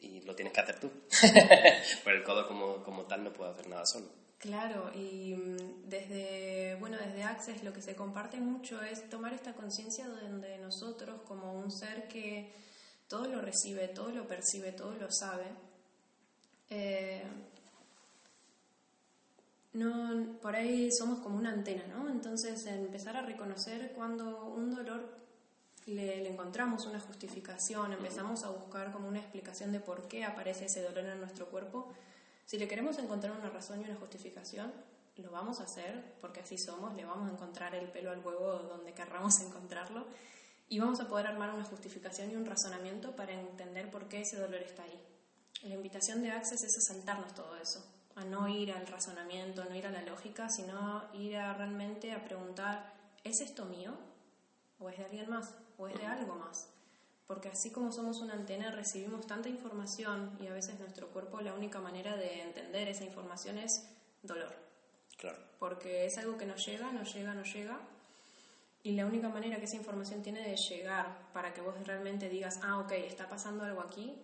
Y 0.00 0.22
lo 0.22 0.34
tienes 0.34 0.54
que 0.54 0.60
hacer 0.60 0.80
tú. 0.80 0.90
Pero 2.04 2.16
el 2.16 2.22
codo 2.24 2.48
como, 2.48 2.82
como 2.82 3.04
tal 3.04 3.22
no 3.22 3.32
puede 3.32 3.52
hacer 3.52 3.68
nada 3.68 3.84
solo. 3.84 4.06
Claro, 4.38 4.90
y 4.94 5.34
mm, 5.34 5.90
desde, 5.90 6.76
bueno, 6.76 6.96
desde 6.96 7.22
Access 7.22 7.62
lo 7.62 7.74
que 7.74 7.82
se 7.82 7.94
comparte 7.94 8.38
mucho 8.38 8.80
es 8.82 9.10
tomar 9.10 9.34
esta 9.34 9.52
conciencia 9.52 10.08
donde 10.08 10.56
nosotros, 10.56 11.20
como 11.28 11.52
un 11.52 11.70
ser 11.70 12.08
que 12.08 12.50
todo 13.06 13.26
lo 13.26 13.42
recibe, 13.42 13.88
todo 13.88 14.10
lo 14.10 14.26
percibe, 14.26 14.72
todo 14.72 14.94
lo 14.94 15.10
sabe, 15.10 15.44
eh, 16.70 17.22
no, 19.72 20.38
por 20.40 20.56
ahí 20.56 20.90
somos 20.90 21.20
como 21.20 21.36
una 21.36 21.50
antena, 21.50 21.84
¿no? 21.86 22.08
Entonces 22.08 22.66
empezar 22.66 23.16
a 23.16 23.22
reconocer 23.22 23.92
cuando 23.92 24.46
un 24.46 24.74
dolor 24.74 25.20
le, 25.86 26.28
encontramos 26.28 26.86
una 26.86 27.00
justificación, 27.00 27.92
empezamos 27.92 28.44
a 28.44 28.50
buscar 28.50 28.92
como 28.92 29.08
una 29.08 29.20
explicación 29.20 29.72
de 29.72 29.80
por 29.80 30.08
qué 30.08 30.24
aparece 30.24 30.66
ese 30.66 30.82
dolor 30.82 31.04
en 31.04 31.18
nuestro 31.20 31.46
cuerpo, 31.46 31.92
si 32.46 32.58
le 32.58 32.66
queremos 32.66 32.98
encontrar 32.98 33.36
una 33.36 33.48
razón 33.48 33.80
y 33.80 33.84
una 33.84 33.94
justificación, 33.94 34.72
lo 35.16 35.30
vamos 35.30 35.60
a 35.60 35.64
hacer, 35.64 36.16
porque 36.20 36.40
así 36.40 36.58
somos, 36.58 36.94
le 36.94 37.04
vamos 37.04 37.28
a 37.28 37.32
encontrar 37.32 37.74
el 37.74 37.88
pelo 37.88 38.10
al 38.10 38.24
huevo 38.24 38.54
donde 38.58 38.92
querramos 38.92 39.40
encontrarlo 39.46 40.06
y 40.68 40.78
vamos 40.78 41.00
a 41.00 41.08
poder 41.08 41.26
armar 41.26 41.54
una 41.54 41.64
justificación 41.64 42.30
y 42.30 42.36
un 42.36 42.46
razonamiento 42.46 43.14
para 43.14 43.32
entender 43.32 43.90
por 43.90 44.08
qué 44.08 44.22
ese 44.22 44.36
dolor 44.36 44.62
está 44.62 44.82
ahí. 44.82 45.00
La 45.62 45.74
invitación 45.74 46.22
de 46.22 46.30
Access 46.30 46.62
es 46.62 46.76
a 46.78 46.80
saltarnos 46.80 47.34
todo 47.34 47.56
eso, 47.56 47.84
no 48.40 48.48
ir 48.48 48.72
al 48.72 48.86
razonamiento, 48.86 49.64
no 49.64 49.74
ir 49.74 49.86
a 49.86 49.90
la 49.90 50.02
lógica, 50.02 50.48
sino 50.48 51.04
ir 51.14 51.36
a 51.36 51.54
realmente 51.54 52.12
a 52.12 52.24
preguntar, 52.24 52.92
¿es 53.22 53.40
esto 53.40 53.66
mío? 53.66 53.92
¿O 54.78 54.88
es 54.88 54.98
de 54.98 55.04
alguien 55.04 55.28
más? 55.28 55.54
¿O 55.76 55.88
es 55.88 55.98
de 55.98 56.06
algo 56.06 56.36
más? 56.36 56.68
Porque 57.26 57.48
así 57.48 57.70
como 57.70 57.92
somos 57.92 58.20
una 58.20 58.34
antena, 58.34 58.70
recibimos 58.70 59.26
tanta 59.26 59.48
información 59.48 60.36
y 60.40 60.46
a 60.46 60.52
veces 60.52 60.80
nuestro 60.80 61.08
cuerpo 61.08 61.40
la 61.40 61.52
única 61.52 61.80
manera 61.80 62.16
de 62.16 62.42
entender 62.42 62.88
esa 62.88 63.04
información 63.04 63.58
es 63.58 63.86
dolor. 64.22 64.54
Claro. 65.16 65.38
Porque 65.58 66.06
es 66.06 66.16
algo 66.18 66.38
que 66.38 66.46
nos 66.46 66.64
llega, 66.66 66.90
nos 66.92 67.14
llega, 67.14 67.34
nos 67.34 67.52
llega. 67.52 67.78
Y 68.82 68.92
la 68.92 69.04
única 69.04 69.28
manera 69.28 69.58
que 69.58 69.66
esa 69.66 69.76
información 69.76 70.22
tiene 70.22 70.40
de 70.40 70.56
llegar 70.56 71.30
para 71.34 71.52
que 71.52 71.60
vos 71.60 71.74
realmente 71.86 72.30
digas, 72.30 72.60
ah, 72.62 72.78
ok, 72.78 72.92
está 72.92 73.28
pasando 73.28 73.64
algo 73.64 73.82
aquí, 73.82 74.14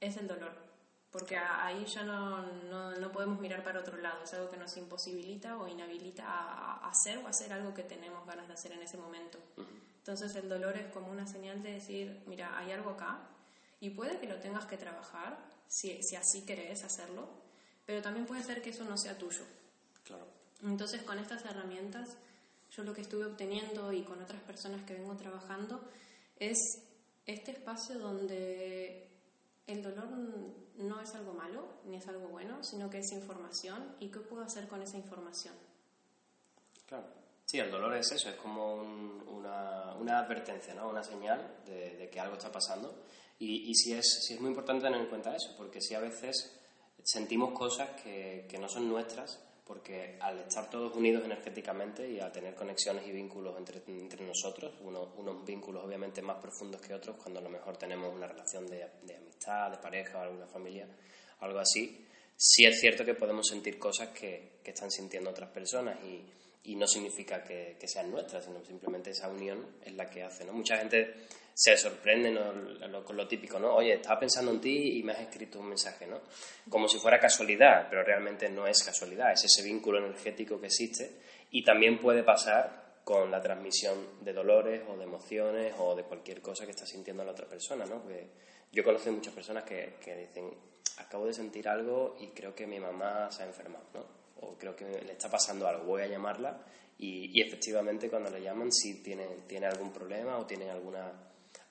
es 0.00 0.16
el 0.16 0.26
dolor 0.26 0.69
porque 1.10 1.36
ahí 1.36 1.84
ya 1.86 2.04
no, 2.04 2.40
no, 2.70 2.92
no, 2.92 3.12
podemos 3.12 3.40
mirar 3.40 3.64
para 3.64 3.80
otro 3.80 3.96
lado, 3.96 4.22
es 4.22 4.32
algo 4.34 4.48
que 4.48 4.56
nos 4.56 4.76
imposibilita 4.76 5.56
o 5.56 5.66
inhabilita 5.66 6.24
a, 6.24 6.88
hacer 6.88 7.18
o 7.18 7.26
hacer 7.26 7.52
algo 7.52 7.74
que 7.74 7.82
tenemos 7.82 8.24
ganas 8.26 8.46
de 8.46 8.54
hacer 8.54 8.72
en 8.72 8.82
ese 8.82 8.96
momento. 8.96 9.38
Entonces 9.98 10.34
el 10.36 10.48
dolor 10.48 10.76
es 10.76 10.86
como 10.92 11.10
una 11.10 11.26
señal 11.26 11.62
de 11.62 11.72
decir, 11.72 12.22
mira, 12.26 12.56
hay 12.56 12.70
algo 12.72 12.90
acá 12.90 13.18
y 13.80 13.90
puede 13.90 14.18
que 14.18 14.28
lo 14.28 14.36
tengas 14.36 14.66
que 14.66 14.76
trabajar, 14.76 15.36
si, 15.66 16.02
si 16.02 16.16
así 16.16 16.42
querés 16.42 16.84
hacerlo, 16.84 17.28
pero 17.86 18.02
también 18.02 18.26
puede 18.26 18.42
ser 18.44 18.62
que 18.62 18.70
eso 18.70 18.84
no 18.84 18.96
sea 18.96 19.18
tuyo. 19.18 19.44
Claro. 20.04 20.26
Entonces 20.62 21.02
con 21.02 21.18
estas 21.18 21.44
herramientas, 21.44 22.16
yo 22.70 22.84
lo 22.84 22.94
que 22.94 23.00
estuve 23.00 23.26
obteniendo 23.26 23.92
y 23.92 24.02
con 24.02 24.22
otras 24.22 24.42
personas 24.42 24.84
que 24.84 24.94
vengo 24.94 25.16
trabajando 25.16 25.80
es 26.38 26.56
este 27.26 27.50
espacio 27.50 27.98
donde 27.98 29.09
el 29.72 29.82
dolor 29.82 30.08
no 30.76 31.00
es 31.00 31.14
algo 31.14 31.32
malo 31.32 31.64
ni 31.84 31.96
es 31.96 32.08
algo 32.08 32.28
bueno, 32.28 32.62
sino 32.62 32.90
que 32.90 32.98
es 32.98 33.12
información 33.12 33.96
y 34.00 34.08
qué 34.08 34.20
puedo 34.20 34.42
hacer 34.42 34.68
con 34.68 34.82
esa 34.82 34.96
información. 34.96 35.54
Claro. 36.86 37.06
Sí, 37.46 37.58
el 37.58 37.70
dolor 37.70 37.94
es 37.96 38.12
eso, 38.12 38.28
es 38.28 38.36
como 38.36 38.74
una, 38.74 39.94
una, 39.94 40.20
advertencia, 40.20 40.72
¿no? 40.72 40.88
una 40.88 41.02
señal 41.02 41.62
de, 41.66 42.08
que 42.10 42.20
algo 42.20 42.36
está 42.36 42.52
pasando. 42.52 43.02
Y, 43.40 43.68
y 43.70 43.74
sí, 43.74 43.92
es, 43.92 44.06
sí 44.24 44.34
es 44.34 44.40
muy 44.40 44.50
importante 44.50 44.84
tener 44.84 45.00
en 45.00 45.08
cuenta 45.08 45.34
eso, 45.34 45.54
porque 45.56 45.80
si 45.80 45.94
a 45.94 46.00
veces 46.00 46.56
sentimos 47.02 47.52
cosas 47.52 48.00
que, 48.02 48.46
que 48.48 48.58
no 48.58 48.68
son 48.68 48.88
nuestras 48.88 49.40
porque 49.70 50.16
al 50.18 50.40
estar 50.40 50.68
todos 50.68 50.96
unidos 50.96 51.24
energéticamente 51.24 52.10
y 52.10 52.18
al 52.18 52.32
tener 52.32 52.56
conexiones 52.56 53.06
y 53.06 53.12
vínculos 53.12 53.56
entre, 53.56 53.80
entre 53.86 54.26
nosotros, 54.26 54.72
unos 54.82 55.46
vínculos 55.46 55.84
obviamente 55.84 56.20
más 56.22 56.38
profundos 56.38 56.80
que 56.80 56.92
otros, 56.92 57.14
cuando 57.22 57.38
a 57.38 57.42
lo 57.44 57.50
mejor 57.50 57.76
tenemos 57.76 58.12
una 58.12 58.26
relación 58.26 58.66
de, 58.66 58.84
de 59.04 59.14
amistad, 59.14 59.70
de 59.70 59.76
pareja 59.76 60.18
o 60.18 60.22
alguna 60.22 60.48
familia, 60.48 60.88
algo 61.38 61.60
así, 61.60 62.04
sí 62.36 62.64
es 62.64 62.80
cierto 62.80 63.04
que 63.04 63.14
podemos 63.14 63.46
sentir 63.46 63.78
cosas 63.78 64.08
que, 64.08 64.58
que 64.64 64.72
están 64.72 64.90
sintiendo 64.90 65.30
otras 65.30 65.50
personas 65.50 66.02
y, 66.02 66.26
y 66.62 66.76
no 66.76 66.86
significa 66.86 67.42
que, 67.42 67.76
que, 67.80 67.88
sean 67.88 68.10
nuestras, 68.10 68.44
sino 68.44 68.62
simplemente 68.64 69.10
esa 69.10 69.28
unión 69.28 69.76
es 69.82 69.94
la 69.94 70.08
que 70.08 70.22
hace. 70.22 70.44
¿no? 70.44 70.52
Mucha 70.52 70.76
gente 70.76 71.14
se 71.54 71.76
sorprende 71.76 72.34
con 73.04 73.16
lo 73.16 73.28
típico, 73.28 73.58
¿no? 73.58 73.74
Oye, 73.74 73.94
estaba 73.94 74.20
pensando 74.20 74.50
en 74.50 74.60
ti 74.62 74.98
y 74.98 75.02
me 75.02 75.12
has 75.12 75.20
escrito 75.20 75.60
un 75.60 75.68
mensaje, 75.68 76.06
¿no? 76.06 76.20
Como 76.70 76.88
si 76.88 76.98
fuera 76.98 77.18
casualidad, 77.18 77.86
pero 77.90 78.02
realmente 78.02 78.48
no 78.48 78.66
es 78.66 78.82
casualidad, 78.82 79.32
es 79.32 79.44
ese 79.44 79.62
vínculo 79.62 79.98
energético 79.98 80.58
que 80.58 80.68
existe 80.68 81.20
y 81.50 81.62
también 81.62 81.98
puede 81.98 82.22
pasar 82.22 83.00
con 83.04 83.30
la 83.30 83.42
transmisión 83.42 84.24
de 84.24 84.32
dolores 84.32 84.82
o 84.88 84.96
de 84.96 85.04
emociones 85.04 85.74
o 85.78 85.94
de 85.94 86.04
cualquier 86.04 86.40
cosa 86.40 86.64
que 86.64 86.70
está 86.70 86.86
sintiendo 86.86 87.24
la 87.24 87.32
otra 87.32 87.46
persona, 87.46 87.84
¿no? 87.84 88.04
yo 88.72 88.84
conozco 88.84 89.10
muchas 89.10 89.34
personas 89.34 89.64
que, 89.64 89.96
que 90.02 90.14
dicen, 90.14 90.48
acabo 90.98 91.26
de 91.26 91.34
sentir 91.34 91.68
algo 91.68 92.16
y 92.20 92.28
creo 92.28 92.54
que 92.54 92.66
mi 92.66 92.78
mamá 92.78 93.30
se 93.30 93.42
ha 93.42 93.46
enfermado, 93.46 93.84
¿no? 93.92 94.19
O 94.40 94.56
creo 94.56 94.74
que 94.74 94.84
le 94.84 95.12
está 95.12 95.30
pasando 95.30 95.66
algo, 95.66 95.84
voy 95.84 96.02
a 96.02 96.06
llamarla 96.06 96.64
y, 96.98 97.38
y 97.38 97.42
efectivamente 97.42 98.08
cuando 98.08 98.30
le 98.30 98.42
llaman 98.42 98.72
si 98.72 99.02
tiene, 99.02 99.26
tiene 99.46 99.66
algún 99.66 99.92
problema 99.92 100.38
o 100.38 100.46
tiene 100.46 100.70
alguna 100.70 101.12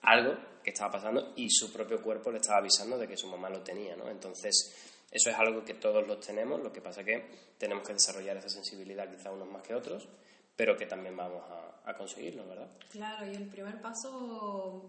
algo 0.01 0.35
que 0.63 0.71
estaba 0.71 0.91
pasando 0.93 1.33
y 1.35 1.49
su 1.49 1.71
propio 1.71 2.01
cuerpo 2.01 2.31
le 2.31 2.37
estaba 2.37 2.59
avisando 2.59 2.97
de 2.97 3.07
que 3.07 3.17
su 3.17 3.27
mamá 3.27 3.49
lo 3.49 3.61
tenía, 3.61 3.95
¿no? 3.95 4.09
Entonces, 4.09 4.75
eso 5.11 5.29
es 5.29 5.35
algo 5.35 5.63
que 5.63 5.73
todos 5.73 6.07
los 6.07 6.19
tenemos, 6.25 6.61
lo 6.61 6.71
que 6.71 6.81
pasa 6.81 7.03
que 7.03 7.53
tenemos 7.57 7.85
que 7.85 7.93
desarrollar 7.93 8.37
esa 8.37 8.49
sensibilidad 8.49 9.09
quizá 9.09 9.31
unos 9.31 9.47
más 9.47 9.63
que 9.63 9.73
otros, 9.73 10.07
pero 10.55 10.77
que 10.77 10.85
también 10.85 11.15
vamos 11.15 11.43
a, 11.49 11.67
conseguirlo, 11.97 12.45
¿verdad? 12.45 12.69
Claro, 12.91 13.25
y 13.25 13.33
el 13.33 13.47
primer 13.49 13.81
paso 13.81 14.87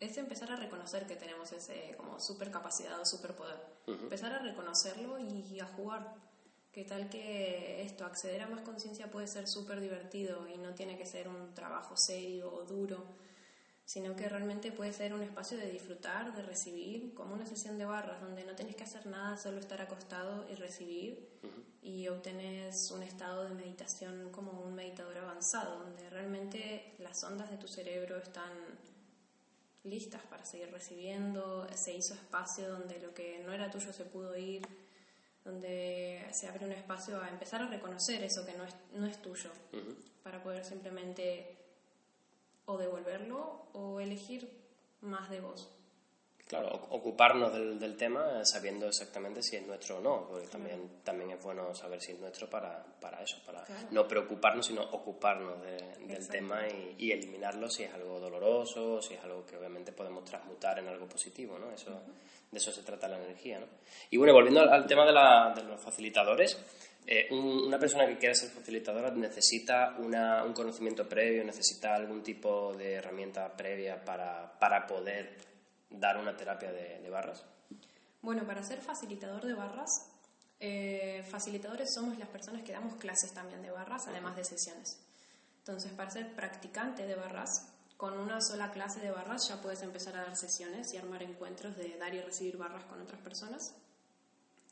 es 0.00 0.16
empezar 0.16 0.50
a 0.50 0.56
reconocer 0.56 1.06
que 1.06 1.14
tenemos 1.14 1.52
ese 1.52 1.94
como 1.94 2.18
super 2.18 2.50
capacidad 2.50 2.98
o 2.98 3.04
super 3.04 3.34
poder. 3.36 3.58
Empezar 3.86 4.32
a 4.32 4.38
reconocerlo 4.38 5.18
y 5.18 5.60
a 5.60 5.66
jugar. 5.66 6.14
¿Qué 6.72 6.84
tal 6.84 7.08
que 7.08 7.82
esto, 7.82 8.04
acceder 8.04 8.42
a 8.42 8.48
más 8.48 8.60
conciencia 8.62 9.10
puede 9.10 9.26
ser 9.26 9.48
súper 9.48 9.80
divertido 9.80 10.46
y 10.48 10.58
no 10.58 10.74
tiene 10.74 10.96
que 10.96 11.06
ser 11.06 11.28
un 11.28 11.54
trabajo 11.54 11.94
serio 11.96 12.52
o 12.52 12.64
duro? 12.64 13.04
sino 13.88 14.14
que 14.14 14.28
realmente 14.28 14.70
puede 14.70 14.92
ser 14.92 15.14
un 15.14 15.22
espacio 15.22 15.56
de 15.56 15.70
disfrutar, 15.70 16.36
de 16.36 16.42
recibir, 16.42 17.14
como 17.14 17.34
una 17.34 17.46
sesión 17.46 17.78
de 17.78 17.86
barras, 17.86 18.20
donde 18.20 18.44
no 18.44 18.54
tenés 18.54 18.76
que 18.76 18.84
hacer 18.84 19.06
nada, 19.06 19.38
solo 19.38 19.58
estar 19.58 19.80
acostado 19.80 20.46
y 20.50 20.56
recibir, 20.56 21.26
y 21.80 22.06
obtenés 22.08 22.90
un 22.90 23.02
estado 23.02 23.44
de 23.44 23.54
meditación 23.54 24.30
como 24.30 24.60
un 24.60 24.74
meditador 24.74 25.16
avanzado, 25.16 25.84
donde 25.84 26.10
realmente 26.10 26.96
las 26.98 27.24
ondas 27.24 27.50
de 27.50 27.56
tu 27.56 27.66
cerebro 27.66 28.18
están 28.18 28.52
listas 29.84 30.20
para 30.26 30.44
seguir 30.44 30.70
recibiendo, 30.70 31.66
se 31.74 31.94
hizo 31.94 32.12
espacio 32.12 32.68
donde 32.68 33.00
lo 33.00 33.14
que 33.14 33.38
no 33.38 33.54
era 33.54 33.70
tuyo 33.70 33.90
se 33.94 34.04
pudo 34.04 34.36
ir, 34.36 34.68
se 36.32 36.48
abre 36.48 36.66
un 36.66 36.72
espacio 36.72 37.20
a 37.22 37.28
empezar 37.28 37.62
a 37.62 37.68
reconocer 37.68 38.22
eso 38.22 38.44
que 38.44 38.54
no 38.54 38.64
es, 38.64 38.74
no 38.94 39.06
es 39.06 39.20
tuyo, 39.20 39.50
para 40.22 40.42
poder 40.42 40.64
simplemente 40.64 41.56
o 42.66 42.76
devolverlo 42.76 43.68
o 43.72 44.00
elegir 44.00 44.50
más 45.00 45.30
de 45.30 45.40
vos. 45.40 45.68
Claro, 46.48 46.80
ocuparnos 46.90 47.52
del, 47.52 47.78
del, 47.78 47.94
tema 47.94 48.42
sabiendo 48.42 48.88
exactamente 48.88 49.42
si 49.42 49.56
es 49.56 49.66
nuestro 49.66 49.98
o 49.98 50.00
no, 50.00 50.26
porque 50.26 50.46
también, 50.46 50.80
también 51.04 51.32
es 51.32 51.42
bueno 51.42 51.74
saber 51.74 52.00
si 52.00 52.12
es 52.12 52.18
nuestro 52.18 52.48
para, 52.48 52.82
para 52.98 53.22
eso, 53.22 53.36
para 53.44 53.62
no 53.90 54.08
preocuparnos, 54.08 54.64
sino 54.64 54.80
ocuparnos 54.80 55.60
del 55.62 56.26
tema 56.28 56.66
y, 56.66 56.94
y, 57.04 57.12
eliminarlo 57.12 57.68
si 57.68 57.82
es 57.82 57.92
algo 57.92 58.18
doloroso, 58.18 59.02
si 59.02 59.12
es 59.12 59.22
algo 59.24 59.44
que 59.44 59.58
obviamente 59.58 59.92
podemos 59.92 60.24
transmutar 60.24 60.78
en 60.78 60.88
algo 60.88 61.06
positivo, 61.06 61.58
¿no? 61.58 61.70
Eso, 61.70 61.90
De 62.50 62.56
eso 62.56 62.72
se 62.72 62.82
trata 62.82 63.08
la 63.08 63.22
energía, 63.22 63.60
¿no? 63.60 63.66
Y 64.08 64.16
bueno, 64.16 64.32
volviendo 64.32 64.62
al, 64.62 64.86
tema 64.86 65.04
de, 65.04 65.12
la, 65.12 65.52
de 65.54 65.64
los 65.64 65.78
facilitadores, 65.78 66.56
eh, 67.06 67.28
una 67.30 67.78
persona 67.78 68.06
que 68.06 68.16
quiera 68.16 68.34
ser 68.34 68.48
facilitadora 68.48 69.10
necesita 69.10 69.96
un 69.98 70.52
conocimiento 70.54 71.06
previo, 71.06 71.44
necesita 71.44 71.94
algún 71.94 72.22
tipo 72.22 72.74
de 72.74 72.94
herramienta 72.94 73.54
previa 73.54 74.02
para, 74.02 74.58
para 74.58 74.86
poder 74.86 75.47
dar 75.90 76.18
una 76.18 76.36
terapia 76.36 76.72
de, 76.72 77.08
barras. 77.10 77.44
Bueno, 78.20 78.46
para 78.46 78.62
ser 78.62 78.80
facilitador 78.80 79.44
de 79.44 79.54
barras, 79.54 80.10
eh, 80.60 81.24
facilitadores 81.30 81.94
somos 81.94 82.18
las 82.18 82.28
personas 82.28 82.62
que 82.62 82.72
damos 82.72 82.96
clases 82.96 83.32
también 83.32 83.62
de 83.62 83.70
barras, 83.70 84.06
además 84.06 84.36
de 84.36 84.44
sesiones. 84.44 85.00
Entonces, 85.60 85.92
para 85.92 86.10
ser 86.10 86.34
practicante 86.34 87.06
de 87.06 87.14
barras, 87.14 87.68
con 87.98 88.16
una 88.18 88.40
sola 88.40 88.70
clase 88.70 89.00
de 89.00 89.10
barras 89.10 89.48
ya 89.48 89.60
puedes 89.60 89.82
empezar 89.82 90.16
a 90.16 90.22
dar 90.22 90.36
sesiones 90.36 90.94
y 90.94 90.96
armar 90.96 91.22
encuentros 91.22 91.76
de 91.76 91.96
dar 91.98 92.14
y 92.14 92.20
recibir 92.20 92.56
barras 92.56 92.84
con 92.84 93.02
otras 93.02 93.20
personas. 93.20 93.74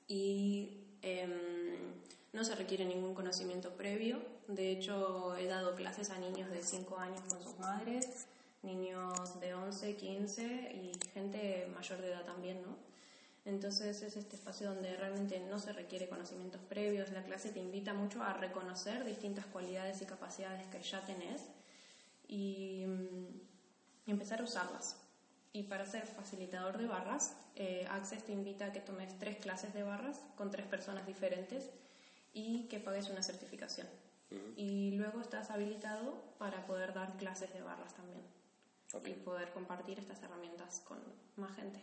Y 0.06 0.85
em, 1.02 1.92
no 2.32 2.44
se 2.44 2.54
requiere 2.54 2.85
ningún 2.85 3.14
conocimiento 3.14 3.70
previo. 3.76 4.20
De 4.46 4.70
hecho, 4.70 5.37
he 5.37 5.46
dado 5.46 5.75
clases 5.75 6.11
a 6.11 6.18
niños 6.18 6.50
de 6.50 6.62
5 6.62 6.99
años 6.99 7.20
con 7.28 7.42
sus 7.42 7.58
madres, 7.58 8.26
niños 8.62 9.40
de 9.40 9.54
11, 9.54 9.96
15 9.96 10.44
y 10.44 10.92
gente 11.12 11.68
mayor 11.75 12.00
de 12.00 12.08
edad 12.08 12.25
también, 12.25 12.62
¿no? 12.62 12.76
Entonces 13.46 14.02
es 14.02 14.16
este 14.16 14.34
espacio 14.34 14.75
donde 14.75 14.96
realmente 14.96 15.38
no 15.48 15.60
se 15.60 15.72
requiere 15.72 16.08
conocimientos 16.08 16.60
previos. 16.68 17.12
La 17.12 17.22
clase 17.22 17.50
te 17.50 17.60
invita 17.60 17.94
mucho 17.94 18.22
a 18.22 18.32
reconocer 18.32 19.04
distintas 19.04 19.46
cualidades 19.46 20.02
y 20.02 20.04
capacidades 20.04 20.66
que 20.66 20.82
ya 20.82 21.00
tenés 21.06 21.42
y, 22.26 22.84
mm, 22.86 24.10
empezar 24.10 24.40
a 24.40 24.44
usarlas. 24.44 24.96
Y 25.52 25.62
para 25.62 25.86
ser 25.86 26.06
facilitador 26.06 26.76
de 26.76 26.86
barras, 26.86 27.36
eh, 27.54 27.86
Access 27.88 28.25
te 28.25 28.32
invita 28.32 28.66
a 28.66 28.72
que 28.72 28.80
tomes 28.80 29.16
tres 29.18 29.36
clases 29.36 29.72
de 29.72 29.84
barras 29.84 30.20
con 30.36 30.50
tres 30.50 30.66
personas 30.66 31.06
diferentes 31.06 31.70
y 32.34 32.64
que 32.64 32.80
pagues 32.80 33.08
una 33.10 33.22
certificación. 33.22 33.86
Y 34.56 34.90
luego 34.96 35.20
estás 35.20 35.50
habilitado 35.50 36.20
para 36.38 36.66
poder 36.66 36.92
dar 36.92 37.16
clases 37.16 37.52
de 37.54 37.62
barras 37.62 37.94
también. 37.94 38.25
Y 39.05 39.12
poder 39.14 39.52
compartir 39.52 39.99
estas 39.99 40.23
herramientas 40.23 40.81
con 40.81 40.99
más 41.37 41.55
gente. 41.57 41.81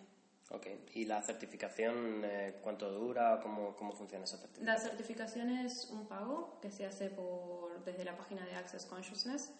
Ok, 0.49 0.67
¿y 0.93 1.05
la 1.05 1.21
certificación 1.21 2.21
eh, 2.23 2.59
cuánto 2.61 2.91
dura? 2.91 3.39
¿Cómo, 3.41 3.75
¿Cómo 3.75 3.93
funciona 3.93 4.25
esa 4.25 4.37
certificación? 4.37 4.65
La 4.65 4.77
certificación 4.77 5.49
es 5.49 5.89
un 5.89 6.07
pago 6.07 6.59
que 6.61 6.69
se 6.69 6.85
hace 6.85 7.09
por, 7.09 7.83
desde 7.83 8.03
la 8.05 8.17
página 8.17 8.45
de 8.45 8.55
Access 8.55 8.85
Consciousness 8.85 9.51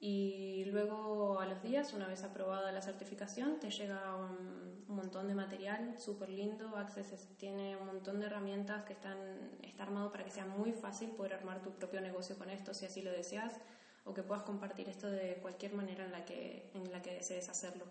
y 0.00 0.64
luego 0.66 1.38
a 1.38 1.46
los 1.46 1.62
días, 1.62 1.92
una 1.92 2.08
vez 2.08 2.24
aprobada 2.24 2.72
la 2.72 2.82
certificación, 2.82 3.60
te 3.60 3.70
llega 3.70 4.16
un, 4.16 4.72
montón 4.88 5.26
de 5.26 5.34
material 5.34 5.94
súper 5.98 6.28
lindo. 6.28 6.76
Access 6.76 7.28
tiene 7.38 7.76
un 7.76 7.86
montón 7.86 8.20
de 8.20 8.26
herramientas 8.26 8.84
que 8.84 8.92
están 8.92 9.16
está 9.62 9.84
armado 9.84 10.10
para 10.10 10.24
que 10.24 10.30
sea 10.30 10.44
muy 10.44 10.72
fácil 10.72 11.10
poder 11.10 11.34
armar 11.34 11.62
tu 11.62 11.70
propio 11.70 12.00
negocio 12.00 12.36
con 12.36 12.50
esto 12.50 12.74
si 12.74 12.84
así 12.84 13.00
lo 13.00 13.10
deseas 13.10 13.54
o 14.04 14.14
que 14.14 14.22
puedas 14.22 14.42
compartir 14.44 14.88
esto 14.88 15.10
de 15.10 15.34
cualquier 15.36 15.74
manera 15.74 16.04
en 16.04 16.12
la 16.12 16.24
que, 16.24 16.70
en 16.74 16.90
la 16.90 17.00
que 17.00 17.14
desees 17.14 17.48
hacerlo. 17.48 17.84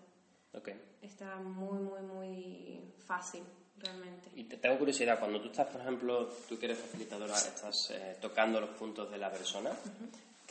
Okay. 0.52 0.78
Está 1.00 1.36
muy, 1.36 1.78
muy, 1.78 2.02
muy 2.02 2.94
fácil 3.06 3.42
realmente. 3.78 4.30
Y 4.36 4.44
te 4.44 4.58
tengo 4.58 4.78
curiosidad, 4.78 5.18
cuando 5.18 5.40
tú 5.40 5.48
estás, 5.48 5.66
por 5.68 5.80
ejemplo, 5.80 6.28
tú 6.48 6.58
que 6.58 6.66
eres 6.66 6.78
facilitadora, 6.78 7.34
estás 7.34 7.90
eh, 7.90 8.16
tocando 8.20 8.60
los 8.60 8.70
puntos 8.70 9.10
de 9.10 9.18
la 9.18 9.30
persona, 9.30 9.70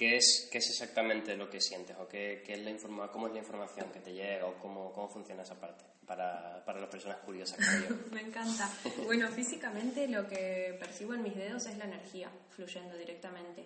¿Qué 0.01 0.15
es, 0.15 0.49
¿Qué 0.51 0.57
es 0.57 0.67
exactamente 0.67 1.37
lo 1.37 1.47
que 1.47 1.61
sientes? 1.61 1.95
¿O 1.99 2.07
qué, 2.07 2.41
qué 2.43 2.53
es 2.53 2.61
la 2.61 2.71
informa 2.71 3.11
cómo 3.11 3.27
es 3.27 3.33
la 3.33 3.39
información 3.39 3.91
que 3.91 3.99
te 3.99 4.11
llega? 4.11 4.47
¿O 4.47 4.55
cómo, 4.55 4.91
cómo 4.93 5.07
funciona 5.07 5.43
esa 5.43 5.53
parte? 5.53 5.83
Para, 6.07 6.65
para 6.65 6.79
las 6.79 6.89
personas 6.89 7.17
curiosas 7.17 7.59
yo. 7.87 7.95
Me 8.11 8.21
encanta. 8.21 8.67
Bueno, 9.05 9.27
físicamente 9.27 10.07
lo 10.07 10.27
que 10.27 10.75
percibo 10.79 11.13
en 11.13 11.21
mis 11.21 11.35
dedos 11.35 11.67
es 11.67 11.77
la 11.77 11.85
energía 11.85 12.31
fluyendo 12.49 12.97
directamente. 12.97 13.63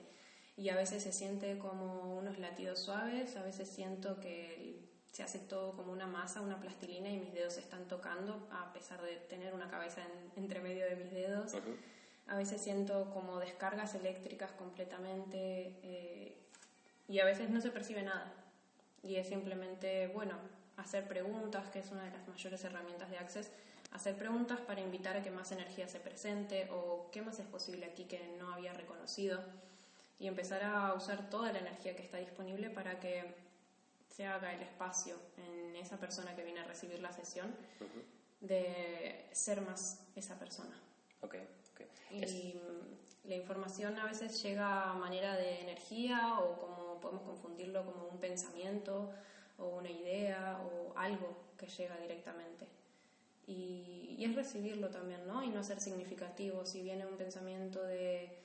Y 0.58 0.70
a 0.70 0.76
veces 0.76 1.04
se 1.04 1.12
siente 1.12 1.58
como 1.58 2.16
unos 2.18 2.40
latidos 2.40 2.80
suaves, 2.80 3.36
a 3.36 3.44
veces 3.44 3.70
siento 3.70 4.20
que 4.20 4.86
se 5.12 5.24
hace 5.24 5.40
todo 5.40 5.74
como 5.76 5.92
una 5.92 6.08
masa, 6.08 6.42
una 6.42 6.60
plastilina 6.60 7.10
y 7.10 7.18
mis 7.18 7.34
dedos 7.34 7.54
se 7.54 7.62
están 7.62 7.88
tocando 7.88 8.48
a 8.52 8.74
pesar 8.74 9.02
de 9.02 9.16
tener 9.16 9.54
una 9.54 9.70
cabeza 9.70 10.02
entre 10.36 10.60
medio 10.62 10.86
de 10.86 10.96
mis 10.96 11.12
dedos. 11.12 11.54
A 12.28 12.36
veces 12.38 12.62
siento 12.62 13.12
como 13.14 13.40
descargas 13.40 13.96
eléctricas 13.96 14.52
completamente 14.52 15.80
eh, 15.84 16.38
y 17.08 17.20
a 17.20 17.26
veces 17.26 17.50
no 17.50 17.62
se 17.62 17.72
percibe 17.72 18.04
nada. 18.04 18.34
Y 19.04 19.16
es 19.18 19.28
simplemente, 19.28 20.08
bueno, 20.08 20.36
hacer 20.78 21.08
preguntas, 21.08 21.70
que 21.70 21.80
es 21.80 21.92
una 21.92 22.04
de 22.04 22.12
las 22.12 22.28
mayores 22.28 22.64
herramientas 22.64 23.10
de 23.10 23.18
Access, 23.18 23.52
hacer 23.92 24.18
preguntas 24.18 24.60
para 24.60 24.82
invitar 24.82 25.16
a 25.16 25.24
que 25.24 25.32
más 25.32 25.52
energía 25.52 25.88
se 25.88 26.00
presente 26.00 26.68
o 26.72 27.10
qué 27.12 27.22
más 27.22 27.40
es 27.40 27.46
posible 27.46 27.86
aquí 27.86 28.04
que 28.06 28.36
no 28.38 28.54
había 28.54 28.74
reconocido 28.74 29.40
y 30.20 30.28
empezar 30.28 30.64
a 30.64 30.94
usar 30.94 31.30
toda 31.30 31.52
la 31.52 31.60
energía 31.60 31.96
que 31.96 32.04
está 32.04 32.18
disponible 32.18 32.70
para 32.70 33.00
que 33.00 33.36
se 34.08 34.26
haga 34.26 34.54
el 34.54 34.62
espacio 34.62 35.16
en 35.38 35.76
esa 35.76 35.98
persona 35.98 36.36
que 36.36 36.44
viene 36.44 36.62
a 36.62 36.64
recibir 36.64 37.00
la 37.02 37.12
sesión 37.12 37.54
de 38.40 39.28
ser 39.34 39.62
más 39.62 40.00
esa 40.16 40.40
persona. 40.40 40.80
Okay. 41.22 41.48
Y 42.12 42.56
la 43.26 43.36
información 43.36 43.98
a 43.98 44.06
veces 44.06 44.42
llega 44.42 44.92
a 44.92 44.94
manera 44.94 45.36
de 45.36 45.62
energía 45.62 46.40
o 46.40 46.58
como 46.60 47.02
podemos 47.02 47.24
confundirlo 47.24 47.86
como 47.86 48.08
un 48.08 48.20
pensamiento 48.20 49.12
o 49.58 49.68
una 49.68 49.90
idea 49.90 50.62
o 50.62 50.98
algo 50.98 51.36
que 51.58 51.68
llega 51.68 51.98
directamente. 51.98 52.68
Y, 53.48 54.16
y, 54.18 54.26
es 54.26 54.36
recibirlo 54.36 54.90
también, 54.90 55.28
¿no? 55.28 55.44
Y 55.44 55.50
no 55.50 55.64
ser 55.64 55.80
significativo. 55.80 56.66
Si 56.66 56.82
viene 56.82 57.06
un 57.06 57.16
pensamiento 57.16 57.84
de 57.84 58.45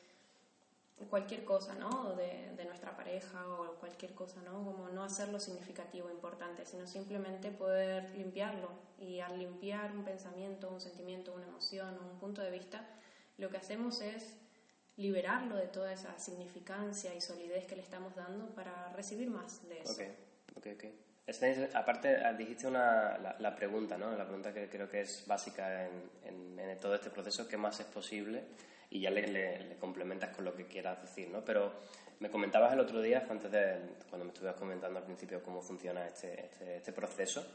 cualquier 1.09 1.45
cosa, 1.45 1.75
¿no? 1.75 2.14
De, 2.14 2.52
de, 2.57 2.64
nuestra 2.64 2.97
pareja 2.97 3.49
o 3.49 3.75
cualquier 3.76 4.12
cosa, 4.14 4.40
¿no? 4.42 4.64
Como 4.64 4.88
no 4.88 5.02
hacerlo 5.02 5.40
significativo, 5.40 6.11
importante, 6.11 6.64
sino 6.66 6.86
simplemente 6.86 7.50
poder 7.50 8.10
limpiarlo. 8.17 8.69
Y 8.99 9.21
al 9.21 9.39
limpiar 9.39 9.93
un 9.93 10.04
pensamiento, 10.04 10.71
un 10.71 10.80
sentimiento, 10.80 11.32
una 11.32 11.47
emoción 11.47 11.99
o 11.99 12.13
un 12.13 12.19
punto 12.19 12.43
de 12.43 12.50
vista, 12.50 12.86
lo 13.39 13.49
que 13.50 13.56
hacemos 13.56 14.00
es 14.02 14.36
liberarlo 14.97 15.56
de 15.56 15.67
toda 15.69 15.93
esa 15.93 16.19
significancia 16.19 17.15
y 17.15 17.21
solidez 17.21 17.67
que 17.67 17.76
le 17.76 17.82
estamos 17.82 18.15
dando 18.15 18.54
para 18.54 18.93
recibir 18.93 19.30
más 19.30 19.67
de 19.69 19.80
eso. 19.80 19.93
Ok, 19.93 20.02
ok, 20.56 20.67
ok. 20.75 20.84
Este, 21.26 21.71
aparte, 21.75 22.17
ah, 22.17 22.32
dijiste 22.32 22.67
una, 22.67 23.17
la, 23.39 23.54
pregunta, 23.54 23.97
¿no? 23.97 24.10
La 24.17 24.25
pregunta 24.25 24.52
que 24.52 24.69
creo 24.69 24.91
que 24.91 25.02
es 25.02 25.25
básica 25.26 25.86
en, 25.86 26.58
en, 26.58 26.80
todo 26.80 26.95
este 26.95 27.08
proceso, 27.08 27.47
¿qué 27.47 27.56
más 27.56 27.78
es 27.78 27.86
posible? 27.86 28.43
Y 28.91 29.00
ya 29.00 29.11
le, 29.11 29.26
le, 29.26 29.76
complementas 29.79 30.35
con 30.35 30.45
lo 30.45 30.55
que 30.55 30.67
quieras 30.67 31.00
decir, 31.00 31.31
¿no? 31.31 31.45
Pero 31.45 31.73
me 32.19 32.29
comentabas 32.29 32.73
el 32.73 32.81
otro 32.81 33.00
día, 33.00 33.25
antes 33.31 33.50
de 33.50 33.79
cuando 34.09 34.25
me 34.25 34.33
estuvieras 34.33 34.59
comentando 34.59 34.99
al 34.99 35.05
principio 35.05 35.43
cómo 35.43 35.63
funciona 35.63 36.07
este, 36.07 36.47
este, 36.47 36.76
este 36.76 36.93
proceso, 36.93 37.47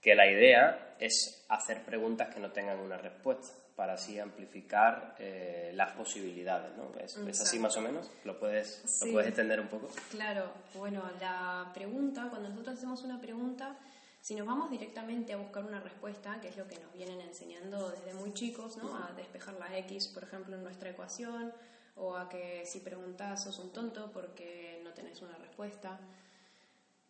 que 0.00 0.14
la 0.14 0.30
idea 0.30 0.94
es 1.00 1.44
hacer 1.48 1.82
preguntas 1.84 2.32
que 2.32 2.40
no 2.40 2.52
tengan 2.52 2.78
una 2.78 2.96
respuesta 2.96 3.52
para 3.76 3.92
así 3.92 4.18
amplificar 4.18 5.14
eh, 5.18 5.70
las 5.74 5.92
posibilidades, 5.92 6.74
¿no? 6.76 6.92
¿Es, 6.98 7.18
así 7.40 7.58
más 7.58 7.76
o 7.76 7.82
menos? 7.82 8.10
¿Lo 8.24 8.38
puedes, 8.38 8.82
¿Lo 9.04 9.12
puedes 9.12 9.28
extender 9.28 9.60
un 9.60 9.68
poco? 9.68 9.90
Claro, 10.10 10.50
bueno, 10.74 11.02
la 11.20 11.70
pregunta, 11.74 12.28
cuando 12.30 12.48
nosotros 12.48 12.78
hacemos 12.78 13.02
una 13.02 13.20
pregunta, 13.20 13.76
si 14.26 14.34
nos 14.34 14.44
vamos 14.44 14.68
directamente 14.72 15.32
a 15.32 15.36
buscar 15.36 15.64
una 15.64 15.78
respuesta, 15.78 16.40
que 16.40 16.48
es 16.48 16.56
lo 16.56 16.66
que 16.66 16.80
nos 16.80 16.92
vienen 16.92 17.20
enseñando 17.20 17.90
desde 17.90 18.12
muy 18.12 18.34
chicos, 18.34 18.76
¿no? 18.76 18.92
A 18.96 19.12
despejar 19.12 19.54
la 19.54 19.78
X, 19.78 20.08
por 20.08 20.24
ejemplo, 20.24 20.56
en 20.56 20.64
nuestra 20.64 20.90
ecuación, 20.90 21.52
o 21.94 22.16
a 22.16 22.28
que 22.28 22.66
si 22.66 22.80
preguntas 22.80 23.44
sos 23.44 23.60
un 23.60 23.70
tonto 23.70 24.10
porque 24.10 24.80
no 24.82 24.92
tenés 24.94 25.22
una 25.22 25.38
respuesta. 25.38 26.00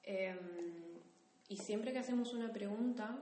Em, 0.02 1.00
y 1.48 1.56
siempre 1.56 1.94
que 1.94 2.00
hacemos 2.00 2.34
una 2.34 2.52
pregunta, 2.52 3.16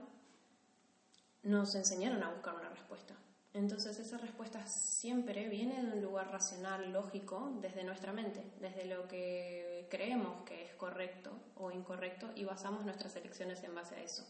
nos 1.43 1.73
enseñaron 1.75 2.21
a 2.21 2.31
buscar 2.31 2.53
una 2.53 2.67
respuesta. 2.67 3.15
Entonces 3.55 3.97
esa 3.99 4.17
respuesta 4.17 4.67
siempre 4.67 5.47
viene 5.47 5.81
de 5.81 5.93
un 5.93 6.01
lugar 6.01 6.29
racional, 6.29 6.91
lógico, 6.91 7.53
desde 7.61 7.85
nuestra 7.85 8.11
mente, 8.11 8.43
desde 8.59 8.83
lo 8.83 9.07
que 9.07 9.87
creemos 9.89 10.43
que 10.43 10.65
es 10.65 10.73
correcto 10.73 11.31
o 11.55 11.71
incorrecto 11.71 12.29
y 12.35 12.43
basamos 12.43 12.83
nuestras 12.83 13.15
elecciones 13.15 13.63
en 13.63 13.73
base 13.73 13.95
a 13.95 14.03
eso. 14.03 14.27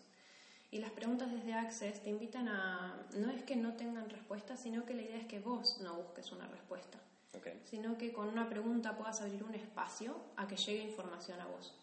Y 0.69 0.77
las 0.77 0.91
preguntas 0.91 1.31
desde 1.31 1.55
Access 1.55 2.03
te 2.03 2.11
invitan 2.11 2.47
a, 2.49 3.03
no 3.15 3.31
es 3.31 3.41
que 3.41 3.55
no 3.55 3.73
tengan 3.73 4.11
respuesta, 4.11 4.57
sino 4.57 4.85
que 4.85 4.93
la 4.93 5.01
idea 5.01 5.17
es 5.17 5.25
que 5.25 5.39
vos 5.39 5.79
no 5.81 5.95
busques 5.95 6.31
una 6.31 6.45
respuesta, 6.47 6.99
sino 7.63 7.97
que 7.97 8.13
con 8.13 8.27
una 8.27 8.47
pregunta 8.47 8.95
puedas 8.95 9.21
abrir 9.21 9.43
un 9.43 9.55
espacio 9.55 10.15
a 10.35 10.47
que 10.47 10.55
llegue 10.55 10.83
información 10.83 11.39
a 11.39 11.47
vos, 11.47 11.73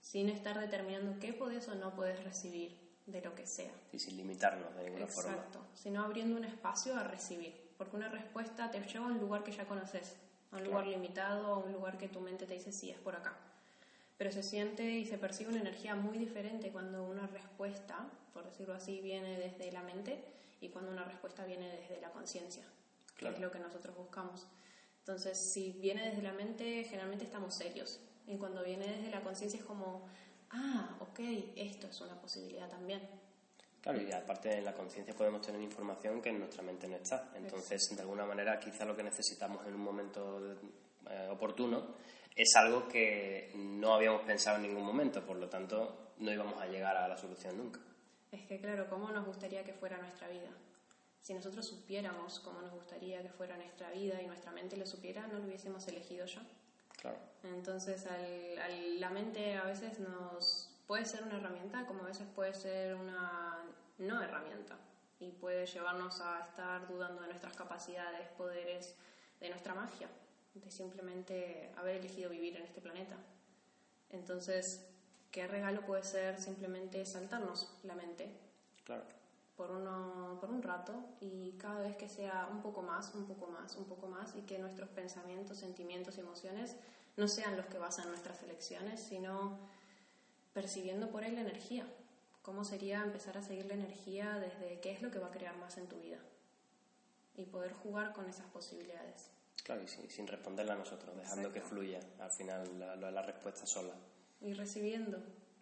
sin 0.00 0.28
estar 0.28 0.60
determinando 0.60 1.18
qué 1.18 1.32
podés 1.32 1.66
o 1.66 1.74
no 1.74 1.96
podés 1.96 2.22
recibir 2.22 2.87
de 3.08 3.22
lo 3.22 3.34
que 3.34 3.46
sea. 3.46 3.72
Y 3.92 3.98
sin 3.98 4.16
limitarnos 4.16 4.74
de 4.76 4.84
ninguna 4.84 5.06
forma. 5.06 5.32
Exacto, 5.32 5.60
sino 5.74 6.02
abriendo 6.02 6.36
un 6.36 6.44
espacio 6.44 6.96
a 6.96 7.04
recibir, 7.04 7.54
porque 7.76 7.96
una 7.96 8.08
respuesta 8.08 8.70
te 8.70 8.80
lleva 8.80 9.06
a 9.06 9.08
un 9.08 9.18
lugar 9.18 9.42
que 9.42 9.52
ya 9.52 9.66
conoces, 9.66 10.16
a 10.52 10.56
un 10.56 10.64
lugar 10.64 10.86
limitado, 10.86 11.46
a 11.46 11.58
un 11.58 11.72
lugar 11.72 11.98
que 11.98 12.08
tu 12.08 12.20
mente 12.20 12.46
te 12.46 12.54
dice 12.54 12.72
sí, 12.72 12.90
es 12.90 12.98
por 12.98 13.16
acá. 13.16 13.36
Pero 14.16 14.32
se 14.32 14.42
siente 14.42 14.84
y 14.84 15.06
se 15.06 15.16
percibe 15.16 15.50
una 15.50 15.60
energía 15.60 15.94
muy 15.94 16.18
diferente 16.18 16.70
cuando 16.70 17.04
una 17.04 17.26
respuesta, 17.26 18.08
por 18.32 18.44
decirlo 18.44 18.74
así, 18.74 19.00
viene 19.00 19.38
desde 19.38 19.70
la 19.72 19.82
mente 19.82 20.24
y 20.60 20.68
cuando 20.68 20.90
una 20.90 21.04
respuesta 21.04 21.44
viene 21.44 21.68
desde 21.68 22.00
la 22.00 22.10
conciencia, 22.10 22.64
que 23.16 23.28
es 23.28 23.38
lo 23.38 23.50
que 23.50 23.60
nosotros 23.60 23.96
buscamos. 23.96 24.46
Entonces, 25.00 25.38
si 25.38 25.72
viene 25.72 26.10
desde 26.10 26.22
la 26.22 26.32
mente, 26.32 26.84
generalmente 26.84 27.24
estamos 27.24 27.54
serios. 27.54 28.00
Y 28.26 28.36
cuando 28.36 28.62
viene 28.62 28.86
desde 28.86 29.10
la 29.10 29.22
conciencia 29.22 29.58
es 29.58 29.64
como, 29.64 30.06
ah, 30.50 30.96
ok, 31.00 31.20
esto 31.56 31.86
es 31.88 32.00
una 32.00 32.20
posibilidad 32.20 32.68
también. 32.68 33.00
Claro, 33.80 34.02
y 34.02 34.12
aparte 34.12 34.58
en 34.58 34.64
la 34.64 34.74
conciencia 34.74 35.14
podemos 35.14 35.40
tener 35.40 35.60
información 35.60 36.20
que 36.20 36.30
en 36.30 36.40
nuestra 36.40 36.62
mente 36.62 36.88
no 36.88 36.96
está. 36.96 37.30
Entonces, 37.34 37.80
de 37.94 38.02
alguna 38.02 38.26
manera, 38.26 38.58
quizá 38.58 38.84
lo 38.84 38.96
que 38.96 39.02
necesitamos 39.02 39.66
en 39.66 39.74
un 39.74 39.80
momento 39.80 40.56
eh, 41.08 41.28
oportuno 41.30 41.94
es 42.34 42.54
algo 42.56 42.86
que 42.86 43.50
no 43.56 43.94
habíamos 43.94 44.22
pensado 44.22 44.56
en 44.56 44.62
ningún 44.62 44.84
momento, 44.84 45.24
por 45.24 45.36
lo 45.36 45.48
tanto, 45.48 46.12
no 46.18 46.32
íbamos 46.32 46.60
a 46.60 46.66
llegar 46.66 46.96
a 46.96 47.08
la 47.08 47.16
solución 47.16 47.56
nunca. 47.56 47.80
Es 48.30 48.46
que, 48.46 48.60
claro, 48.60 48.88
¿cómo 48.88 49.10
nos 49.10 49.26
gustaría 49.26 49.64
que 49.64 49.72
fuera 49.72 49.98
nuestra 49.98 50.28
vida? 50.28 50.50
Si 51.20 51.34
nosotros 51.34 51.66
supiéramos 51.66 52.40
cómo 52.40 52.60
nos 52.60 52.72
gustaría 52.72 53.22
que 53.22 53.28
fuera 53.30 53.56
nuestra 53.56 53.90
vida 53.90 54.22
y 54.22 54.26
nuestra 54.26 54.52
mente 54.52 54.76
lo 54.76 54.86
supiera, 54.86 55.26
no 55.26 55.38
lo 55.38 55.46
hubiésemos 55.46 55.86
elegido 55.88 56.26
ya. 56.26 56.42
Entonces, 57.42 58.06
al, 58.06 59.00
la 59.00 59.10
mente 59.10 59.56
a 59.56 59.64
veces 59.64 60.00
nos 60.00 60.70
puede 60.86 61.04
ser 61.04 61.22
una 61.22 61.38
herramienta, 61.38 61.86
como 61.86 62.04
a 62.04 62.06
veces 62.06 62.26
puede 62.34 62.54
ser 62.54 62.94
una 62.94 63.64
no 63.98 64.22
herramienta 64.22 64.76
y 65.20 65.32
puede 65.32 65.66
llevarnos 65.66 66.20
a 66.20 66.40
estar 66.40 66.86
dudando 66.88 67.22
de 67.22 67.28
nuestras 67.28 67.56
capacidades, 67.56 68.28
poderes, 68.36 68.94
de 69.40 69.50
nuestra 69.50 69.74
magia, 69.74 70.08
de 70.54 70.70
simplemente 70.70 71.70
haber 71.76 71.96
elegido 71.96 72.30
vivir 72.30 72.56
en 72.56 72.64
este 72.64 72.80
planeta. 72.80 73.16
Entonces, 74.10 74.88
¿qué 75.30 75.46
regalo 75.46 75.82
puede 75.82 76.02
ser 76.02 76.40
simplemente 76.40 77.04
saltarnos 77.04 77.78
la 77.82 77.94
mente? 77.94 78.30
Claro. 78.84 79.17
Por, 79.58 79.72
uno, 79.72 80.38
por 80.40 80.50
un 80.50 80.62
rato 80.62 80.94
y 81.20 81.52
cada 81.58 81.80
vez 81.80 81.96
que 81.96 82.08
sea 82.08 82.48
un 82.50 82.62
poco 82.62 82.80
más, 82.80 83.12
un 83.14 83.26
poco 83.26 83.48
más, 83.48 83.74
un 83.74 83.84
poco 83.84 84.06
más 84.06 84.34
y 84.36 84.42
que 84.42 84.58
nuestros 84.58 84.88
pensamientos, 84.88 85.58
sentimientos 85.58 86.16
y 86.16 86.20
emociones 86.20 86.76
no 87.16 87.26
sean 87.26 87.56
los 87.56 87.66
que 87.66 87.76
basan 87.76 88.08
nuestras 88.08 88.40
elecciones, 88.44 89.00
sino 89.00 89.58
percibiendo 90.54 91.10
por 91.10 91.24
él 91.24 91.34
la 91.34 91.40
energía. 91.40 91.86
¿Cómo 92.42 92.64
sería 92.64 93.02
empezar 93.02 93.36
a 93.36 93.42
seguir 93.42 93.66
la 93.66 93.74
energía 93.74 94.38
desde 94.38 94.80
qué 94.80 94.92
es 94.92 95.02
lo 95.02 95.10
que 95.10 95.18
va 95.18 95.26
a 95.26 95.32
crear 95.32 95.56
más 95.58 95.76
en 95.76 95.88
tu 95.88 96.00
vida? 96.00 96.18
Y 97.36 97.44
poder 97.44 97.72
jugar 97.72 98.12
con 98.12 98.28
esas 98.28 98.46
posibilidades. 98.46 99.30
Claro, 99.64 99.82
y 99.82 99.88
sin, 99.88 100.26
responderla 100.26 100.74
a 100.74 100.76
nosotros, 100.76 101.14
dejando 101.16 101.52
que 101.52 101.60
fluya 101.60 102.00
al 102.20 102.30
final 102.30 102.78
la, 102.78 102.96
la, 102.96 103.22
respuesta 103.22 103.66
sola. 103.66 103.92
Y 104.40 104.54
recibiendo. 104.54 105.18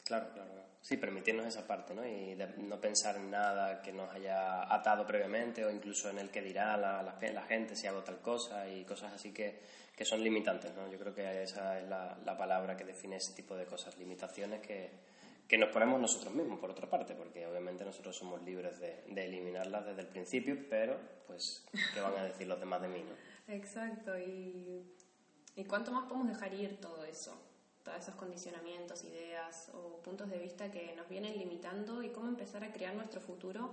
Claro, 0.07 0.29
claro. 0.33 0.51
Sí, 0.81 0.97
permitirnos 0.99 1.45
esa 1.47 1.67
parte, 1.67 1.95
¿no? 1.95 2.07
Y 2.07 2.39
no 2.59 2.81
pensar 2.81 3.17
en 3.17 3.29
nada 3.29 3.83
que 3.83 3.93
nos 3.93 4.09
haya 4.15 4.73
atado 4.73 5.05
previamente 5.05 5.65
o 5.65 5.71
incluso 5.71 6.09
en 6.09 6.19
el 6.19 6.31
que 6.31 6.41
dirá 6.41 6.77
la, 6.77 7.03
la, 7.03 7.43
gente 7.43 7.75
si 7.75 7.89
hago 7.89 8.05
tal 8.05 8.21
cosa 8.21 8.69
y 8.69 8.85
cosas 8.85 9.13
así 9.13 9.33
que, 9.33 9.59
que, 9.97 10.05
son 10.05 10.23
limitantes, 10.23 10.73
¿no? 10.77 10.89
Yo 10.89 10.97
creo 10.97 11.13
que 11.13 11.43
esa 11.43 11.81
es 11.81 11.89
la, 11.89 12.17
la 12.25 12.39
palabra 12.39 12.77
que 12.77 12.85
define 12.85 13.17
ese 13.17 13.33
tipo 13.33 13.57
de 13.57 13.67
cosas, 13.67 13.99
limitaciones 13.99 14.61
que, 14.61 14.91
que 15.49 15.59
nos 15.59 15.71
ponemos 15.71 16.01
nosotros 16.01 16.33
mismos, 16.33 16.61
por 16.61 16.71
otra 16.71 16.89
parte, 16.89 17.17
porque 17.17 17.45
obviamente 17.45 17.85
nosotros 17.85 18.17
somos 18.17 18.41
libres 18.43 18.79
de, 18.79 19.03
de 19.09 19.25
eliminarlas 19.25 19.87
desde 19.87 20.03
el 20.03 20.09
principio, 20.09 20.57
pero 20.71 20.97
pues, 21.27 21.67
¿qué 21.95 22.01
van 22.01 22.17
a 22.17 22.23
decir 22.23 22.47
los 22.47 22.61
demás 22.61 22.81
de 22.81 22.87
mí, 22.87 23.03
no? 23.03 23.17
Exacto, 23.53 24.17
y 24.17 24.85
cuánto 25.67 25.91
más 25.91 26.05
podemos 26.05 26.29
dejar 26.29 26.55
ir 26.55 26.81
todo 26.81 27.05
eso, 27.05 27.37
todos 27.87 28.01
esos 28.01 28.17
condicionamientos, 28.17 29.05
ideas 29.05 29.71
o 29.73 30.03
puntos 30.03 30.29
de 30.29 30.39
vista 30.39 30.73
que 30.73 30.93
nos 30.97 31.09
vienen 31.09 31.39
limitando 31.39 32.03
y 32.03 32.09
cómo 32.09 32.27
empezar 32.27 32.65
a 32.65 32.73
crear 32.73 32.93
nuestro 32.95 33.21
futuro 33.21 33.71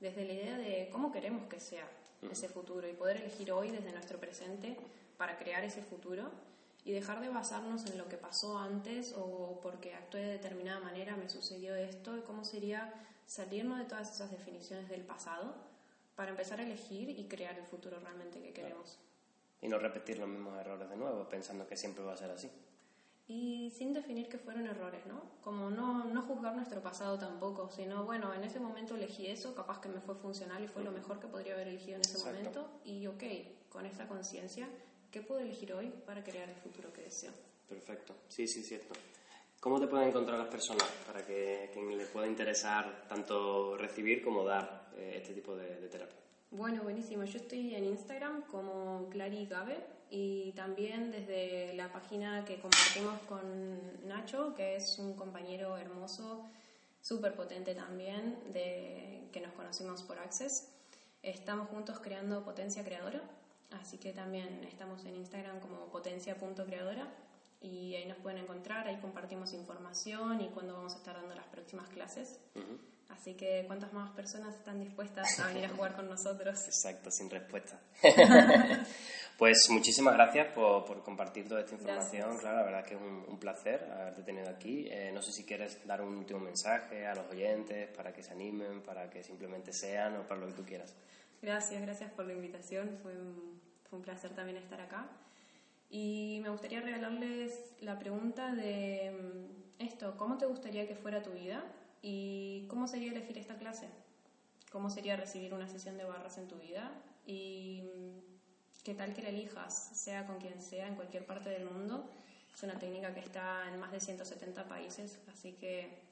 desde 0.00 0.24
la 0.24 0.32
idea 0.32 0.58
de 0.58 0.88
cómo 0.90 1.12
queremos 1.12 1.46
que 1.48 1.60
sea 1.60 1.88
ese 2.28 2.48
futuro 2.48 2.88
y 2.88 2.92
poder 2.92 3.18
elegir 3.18 3.52
hoy 3.52 3.70
desde 3.70 3.92
nuestro 3.92 4.18
presente 4.18 4.76
para 5.16 5.38
crear 5.38 5.62
ese 5.62 5.80
futuro 5.80 6.28
y 6.84 6.90
dejar 6.90 7.20
de 7.20 7.28
basarnos 7.28 7.86
en 7.86 7.98
lo 7.98 8.08
que 8.08 8.16
pasó 8.16 8.58
antes 8.58 9.14
o 9.16 9.60
porque 9.62 9.94
actué 9.94 10.22
de 10.22 10.32
determinada 10.32 10.80
manera 10.80 11.16
me 11.16 11.28
sucedió 11.28 11.76
esto 11.76 12.18
y 12.18 12.22
cómo 12.22 12.44
sería 12.44 12.92
salirnos 13.26 13.78
de 13.78 13.84
todas 13.84 14.12
esas 14.12 14.32
definiciones 14.32 14.88
del 14.88 15.02
pasado 15.02 15.54
para 16.16 16.32
empezar 16.32 16.58
a 16.58 16.64
elegir 16.64 17.10
y 17.10 17.28
crear 17.28 17.56
el 17.56 17.64
futuro 17.64 18.00
realmente 18.00 18.42
que 18.42 18.52
queremos. 18.52 18.98
Y 19.60 19.68
no 19.68 19.78
repetir 19.78 20.18
los 20.18 20.28
mismos 20.28 20.58
errores 20.58 20.90
de 20.90 20.96
nuevo, 20.96 21.28
pensando 21.28 21.68
que 21.68 21.76
siempre 21.76 22.02
va 22.02 22.14
a 22.14 22.16
ser 22.16 22.32
así. 22.32 22.50
Y 23.34 23.70
sin 23.70 23.94
definir 23.94 24.28
que 24.28 24.36
fueron 24.36 24.66
errores, 24.66 25.06
¿no? 25.06 25.22
Como 25.40 25.70
no, 25.70 26.04
no 26.04 26.20
juzgar 26.20 26.54
nuestro 26.54 26.82
pasado 26.82 27.18
tampoco, 27.18 27.70
sino, 27.70 28.04
bueno, 28.04 28.34
en 28.34 28.44
ese 28.44 28.60
momento 28.60 28.94
elegí 28.94 29.26
eso, 29.26 29.54
capaz 29.54 29.80
que 29.80 29.88
me 29.88 30.00
fue 30.00 30.14
funcional 30.16 30.62
y 30.62 30.68
fue 30.68 30.84
lo 30.84 30.92
mejor 30.92 31.18
que 31.18 31.28
podría 31.28 31.54
haber 31.54 31.68
elegido 31.68 31.96
en 31.96 32.02
ese 32.02 32.18
momento, 32.18 32.68
y 32.84 33.06
ok, 33.06 33.22
con 33.70 33.86
esa 33.86 34.06
conciencia, 34.06 34.68
¿qué 35.10 35.22
puedo 35.22 35.40
elegir 35.40 35.72
hoy 35.72 35.90
para 36.04 36.22
crear 36.22 36.46
el 36.50 36.56
futuro 36.56 36.92
que 36.92 37.04
deseo? 37.04 37.32
Perfecto, 37.70 38.14
sí, 38.28 38.46
sí, 38.46 38.62
cierto. 38.62 38.92
¿Cómo 39.60 39.80
te 39.80 39.86
pueden 39.86 40.08
encontrar 40.08 40.38
las 40.38 40.48
personas 40.48 40.86
para 41.06 41.24
que 41.24 41.70
quien 41.72 41.96
le 41.96 42.04
pueda 42.04 42.26
interesar 42.26 43.06
tanto 43.08 43.78
recibir 43.78 44.22
como 44.22 44.44
dar 44.44 44.90
eh, 44.94 45.14
este 45.22 45.32
tipo 45.32 45.56
de, 45.56 45.80
de 45.80 45.88
terapia? 45.88 46.18
Bueno, 46.54 46.82
buenísimo. 46.82 47.24
Yo 47.24 47.38
estoy 47.38 47.74
en 47.74 47.86
Instagram 47.86 48.42
como 48.42 49.08
Clary 49.08 49.46
Gabe 49.46 49.82
y 50.10 50.52
también 50.52 51.10
desde 51.10 51.72
la 51.72 51.90
página 51.90 52.44
que 52.44 52.60
compartimos 52.60 53.18
con 53.22 54.06
Nacho, 54.06 54.54
que 54.54 54.76
es 54.76 54.98
un 54.98 55.14
compañero 55.14 55.78
hermoso, 55.78 56.44
súper 57.00 57.34
potente 57.36 57.74
también, 57.74 58.36
de, 58.52 59.30
que 59.32 59.40
nos 59.40 59.52
conocimos 59.52 60.02
por 60.02 60.18
Access. 60.18 60.68
Estamos 61.22 61.70
juntos 61.70 62.00
creando 62.00 62.44
Potencia 62.44 62.84
Creadora, 62.84 63.22
así 63.70 63.96
que 63.96 64.12
también 64.12 64.62
estamos 64.64 65.06
en 65.06 65.16
Instagram 65.16 65.58
como 65.58 65.86
potencia.creadora 65.86 67.08
y 67.62 67.94
ahí 67.94 68.04
nos 68.04 68.18
pueden 68.18 68.42
encontrar, 68.42 68.88
ahí 68.88 68.98
compartimos 69.00 69.54
información 69.54 70.42
y 70.42 70.48
cuándo 70.48 70.74
vamos 70.74 70.92
a 70.92 70.98
estar 70.98 71.14
dando 71.14 71.34
las 71.34 71.46
próximas 71.46 71.88
clases. 71.88 72.38
Así 73.12 73.34
que, 73.34 73.64
¿cuántas 73.66 73.92
más 73.92 74.10
personas 74.12 74.56
están 74.56 74.80
dispuestas 74.80 75.38
a 75.40 75.48
venir 75.48 75.66
a 75.66 75.68
jugar 75.76 75.94
con 75.94 76.08
nosotros? 76.08 76.64
Exacto, 76.66 77.10
sin 77.10 77.28
respuesta. 77.28 77.78
pues 79.38 79.66
muchísimas 79.70 80.14
gracias 80.14 80.52
por, 80.54 80.84
por, 80.84 81.02
compartir 81.02 81.46
toda 81.46 81.60
esta 81.60 81.74
información. 81.74 82.38
Claro, 82.38 82.56
la 82.56 82.62
verdad 82.64 82.84
que 82.84 82.94
es 82.94 83.00
un, 83.00 83.38
placer 83.38 83.86
haberte 83.92 84.22
tenido 84.22 84.48
aquí. 84.48 84.88
Eh, 84.88 85.10
no 85.12 85.20
sé 85.20 85.32
si 85.32 85.44
quieres 85.44 85.86
dar 85.86 86.00
un 86.00 86.16
último 86.16 86.40
mensaje 86.40 87.06
a 87.06 87.14
los 87.14 87.30
oyentes 87.30 87.88
para 87.96 88.12
que 88.12 88.22
se 88.22 88.32
animen, 88.32 88.82
para 88.82 89.10
que 89.10 89.22
simplemente 89.22 89.72
sean 89.72 90.16
o 90.16 90.26
para 90.26 90.40
lo 90.40 90.46
que 90.46 90.52
tú 90.54 90.64
quieras. 90.64 90.94
Gracias, 91.40 91.82
gracias 91.82 92.10
por 92.12 92.24
la 92.24 92.32
invitación. 92.32 92.98
Fue 93.02 93.12
un, 93.12 93.60
fue 93.88 93.98
un 93.98 94.04
placer 94.04 94.34
también 94.34 94.58
estar 94.58 94.80
acá. 94.80 95.06
Y 95.90 96.40
me 96.42 96.48
gustaría 96.48 96.80
regalarles 96.80 97.74
la 97.80 97.98
pregunta 97.98 98.54
de 98.54 99.10
mm, 99.10 99.82
esto, 99.82 100.16
¿cómo 100.16 100.38
te 100.38 100.46
gustaría 100.46 100.88
que 100.88 100.94
fuera 100.94 101.22
tu 101.22 101.32
vida? 101.32 101.62
¿Y 102.02 102.66
cómo 102.68 102.88
sería 102.88 103.12
elegir 103.12 103.38
esta 103.38 103.54
clase? 103.56 103.86
¿Cómo 104.72 104.90
sería 104.90 105.16
recibir 105.16 105.54
una 105.54 105.68
sesión 105.68 105.96
de 105.96 106.04
barras 106.04 106.36
en 106.36 106.48
tu 106.48 106.56
vida? 106.56 106.90
¿Y 107.24 107.84
qué 108.82 108.94
tal 108.94 109.14
que 109.14 109.22
la 109.22 109.28
elijas, 109.28 109.90
sea 109.94 110.26
con 110.26 110.38
quien 110.38 110.60
sea, 110.60 110.88
en 110.88 110.96
cualquier 110.96 111.24
parte 111.24 111.50
del 111.50 111.64
mundo? 111.64 112.10
Es 112.52 112.62
una 112.64 112.78
técnica 112.78 113.14
que 113.14 113.20
está 113.20 113.68
en 113.72 113.78
más 113.78 113.92
de 113.92 114.00
170 114.00 114.68
países, 114.68 115.20
así 115.32 115.52
que 115.52 116.02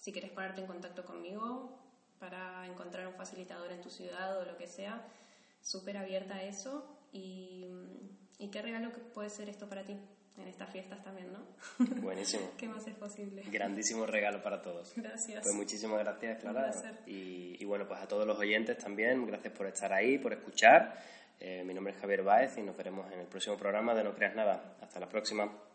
si 0.00 0.12
quieres 0.12 0.32
ponerte 0.32 0.60
en 0.60 0.66
contacto 0.66 1.04
conmigo 1.04 1.78
para 2.18 2.66
encontrar 2.66 3.06
un 3.06 3.14
facilitador 3.14 3.70
en 3.70 3.80
tu 3.80 3.90
ciudad 3.90 4.38
o 4.40 4.44
lo 4.44 4.56
que 4.56 4.66
sea, 4.66 5.06
súper 5.62 5.96
abierta 5.96 6.34
a 6.34 6.42
eso. 6.42 6.84
¿Y, 7.12 7.66
¿Y 8.38 8.48
qué 8.48 8.60
regalo 8.60 8.90
puede 9.14 9.30
ser 9.30 9.48
esto 9.48 9.68
para 9.68 9.84
ti? 9.84 9.96
En 10.40 10.48
estas 10.48 10.70
fiestas 10.70 11.02
también, 11.02 11.28
¿no? 11.32 11.40
Buenísimo. 12.00 12.50
¿Qué 12.56 12.68
más 12.68 12.86
es 12.86 12.94
posible? 12.94 13.42
Grandísimo 13.50 14.06
regalo 14.06 14.42
para 14.42 14.62
todos. 14.62 14.92
Gracias. 14.96 15.42
Pues 15.42 15.54
muchísimas 15.54 16.00
gracias, 16.00 16.40
Clara. 16.40 16.72
Y, 17.06 17.56
y, 17.60 17.64
bueno, 17.64 17.86
pues 17.86 18.00
a 18.00 18.08
todos 18.08 18.26
los 18.26 18.38
oyentes 18.38 18.78
también, 18.78 19.26
gracias 19.26 19.52
por 19.52 19.66
estar 19.66 19.92
ahí, 19.92 20.18
por 20.18 20.32
escuchar. 20.32 20.98
Eh, 21.40 21.62
mi 21.64 21.72
nombre 21.72 21.92
es 21.92 22.00
Javier 22.00 22.22
Báez 22.22 22.58
y 22.58 22.62
nos 22.62 22.76
veremos 22.76 23.10
en 23.12 23.20
el 23.20 23.26
próximo 23.26 23.56
programa 23.56 23.94
de 23.94 24.04
No 24.04 24.14
Creas 24.14 24.34
Nada. 24.34 24.76
Hasta 24.80 24.98
la 24.98 25.08
próxima. 25.08 25.67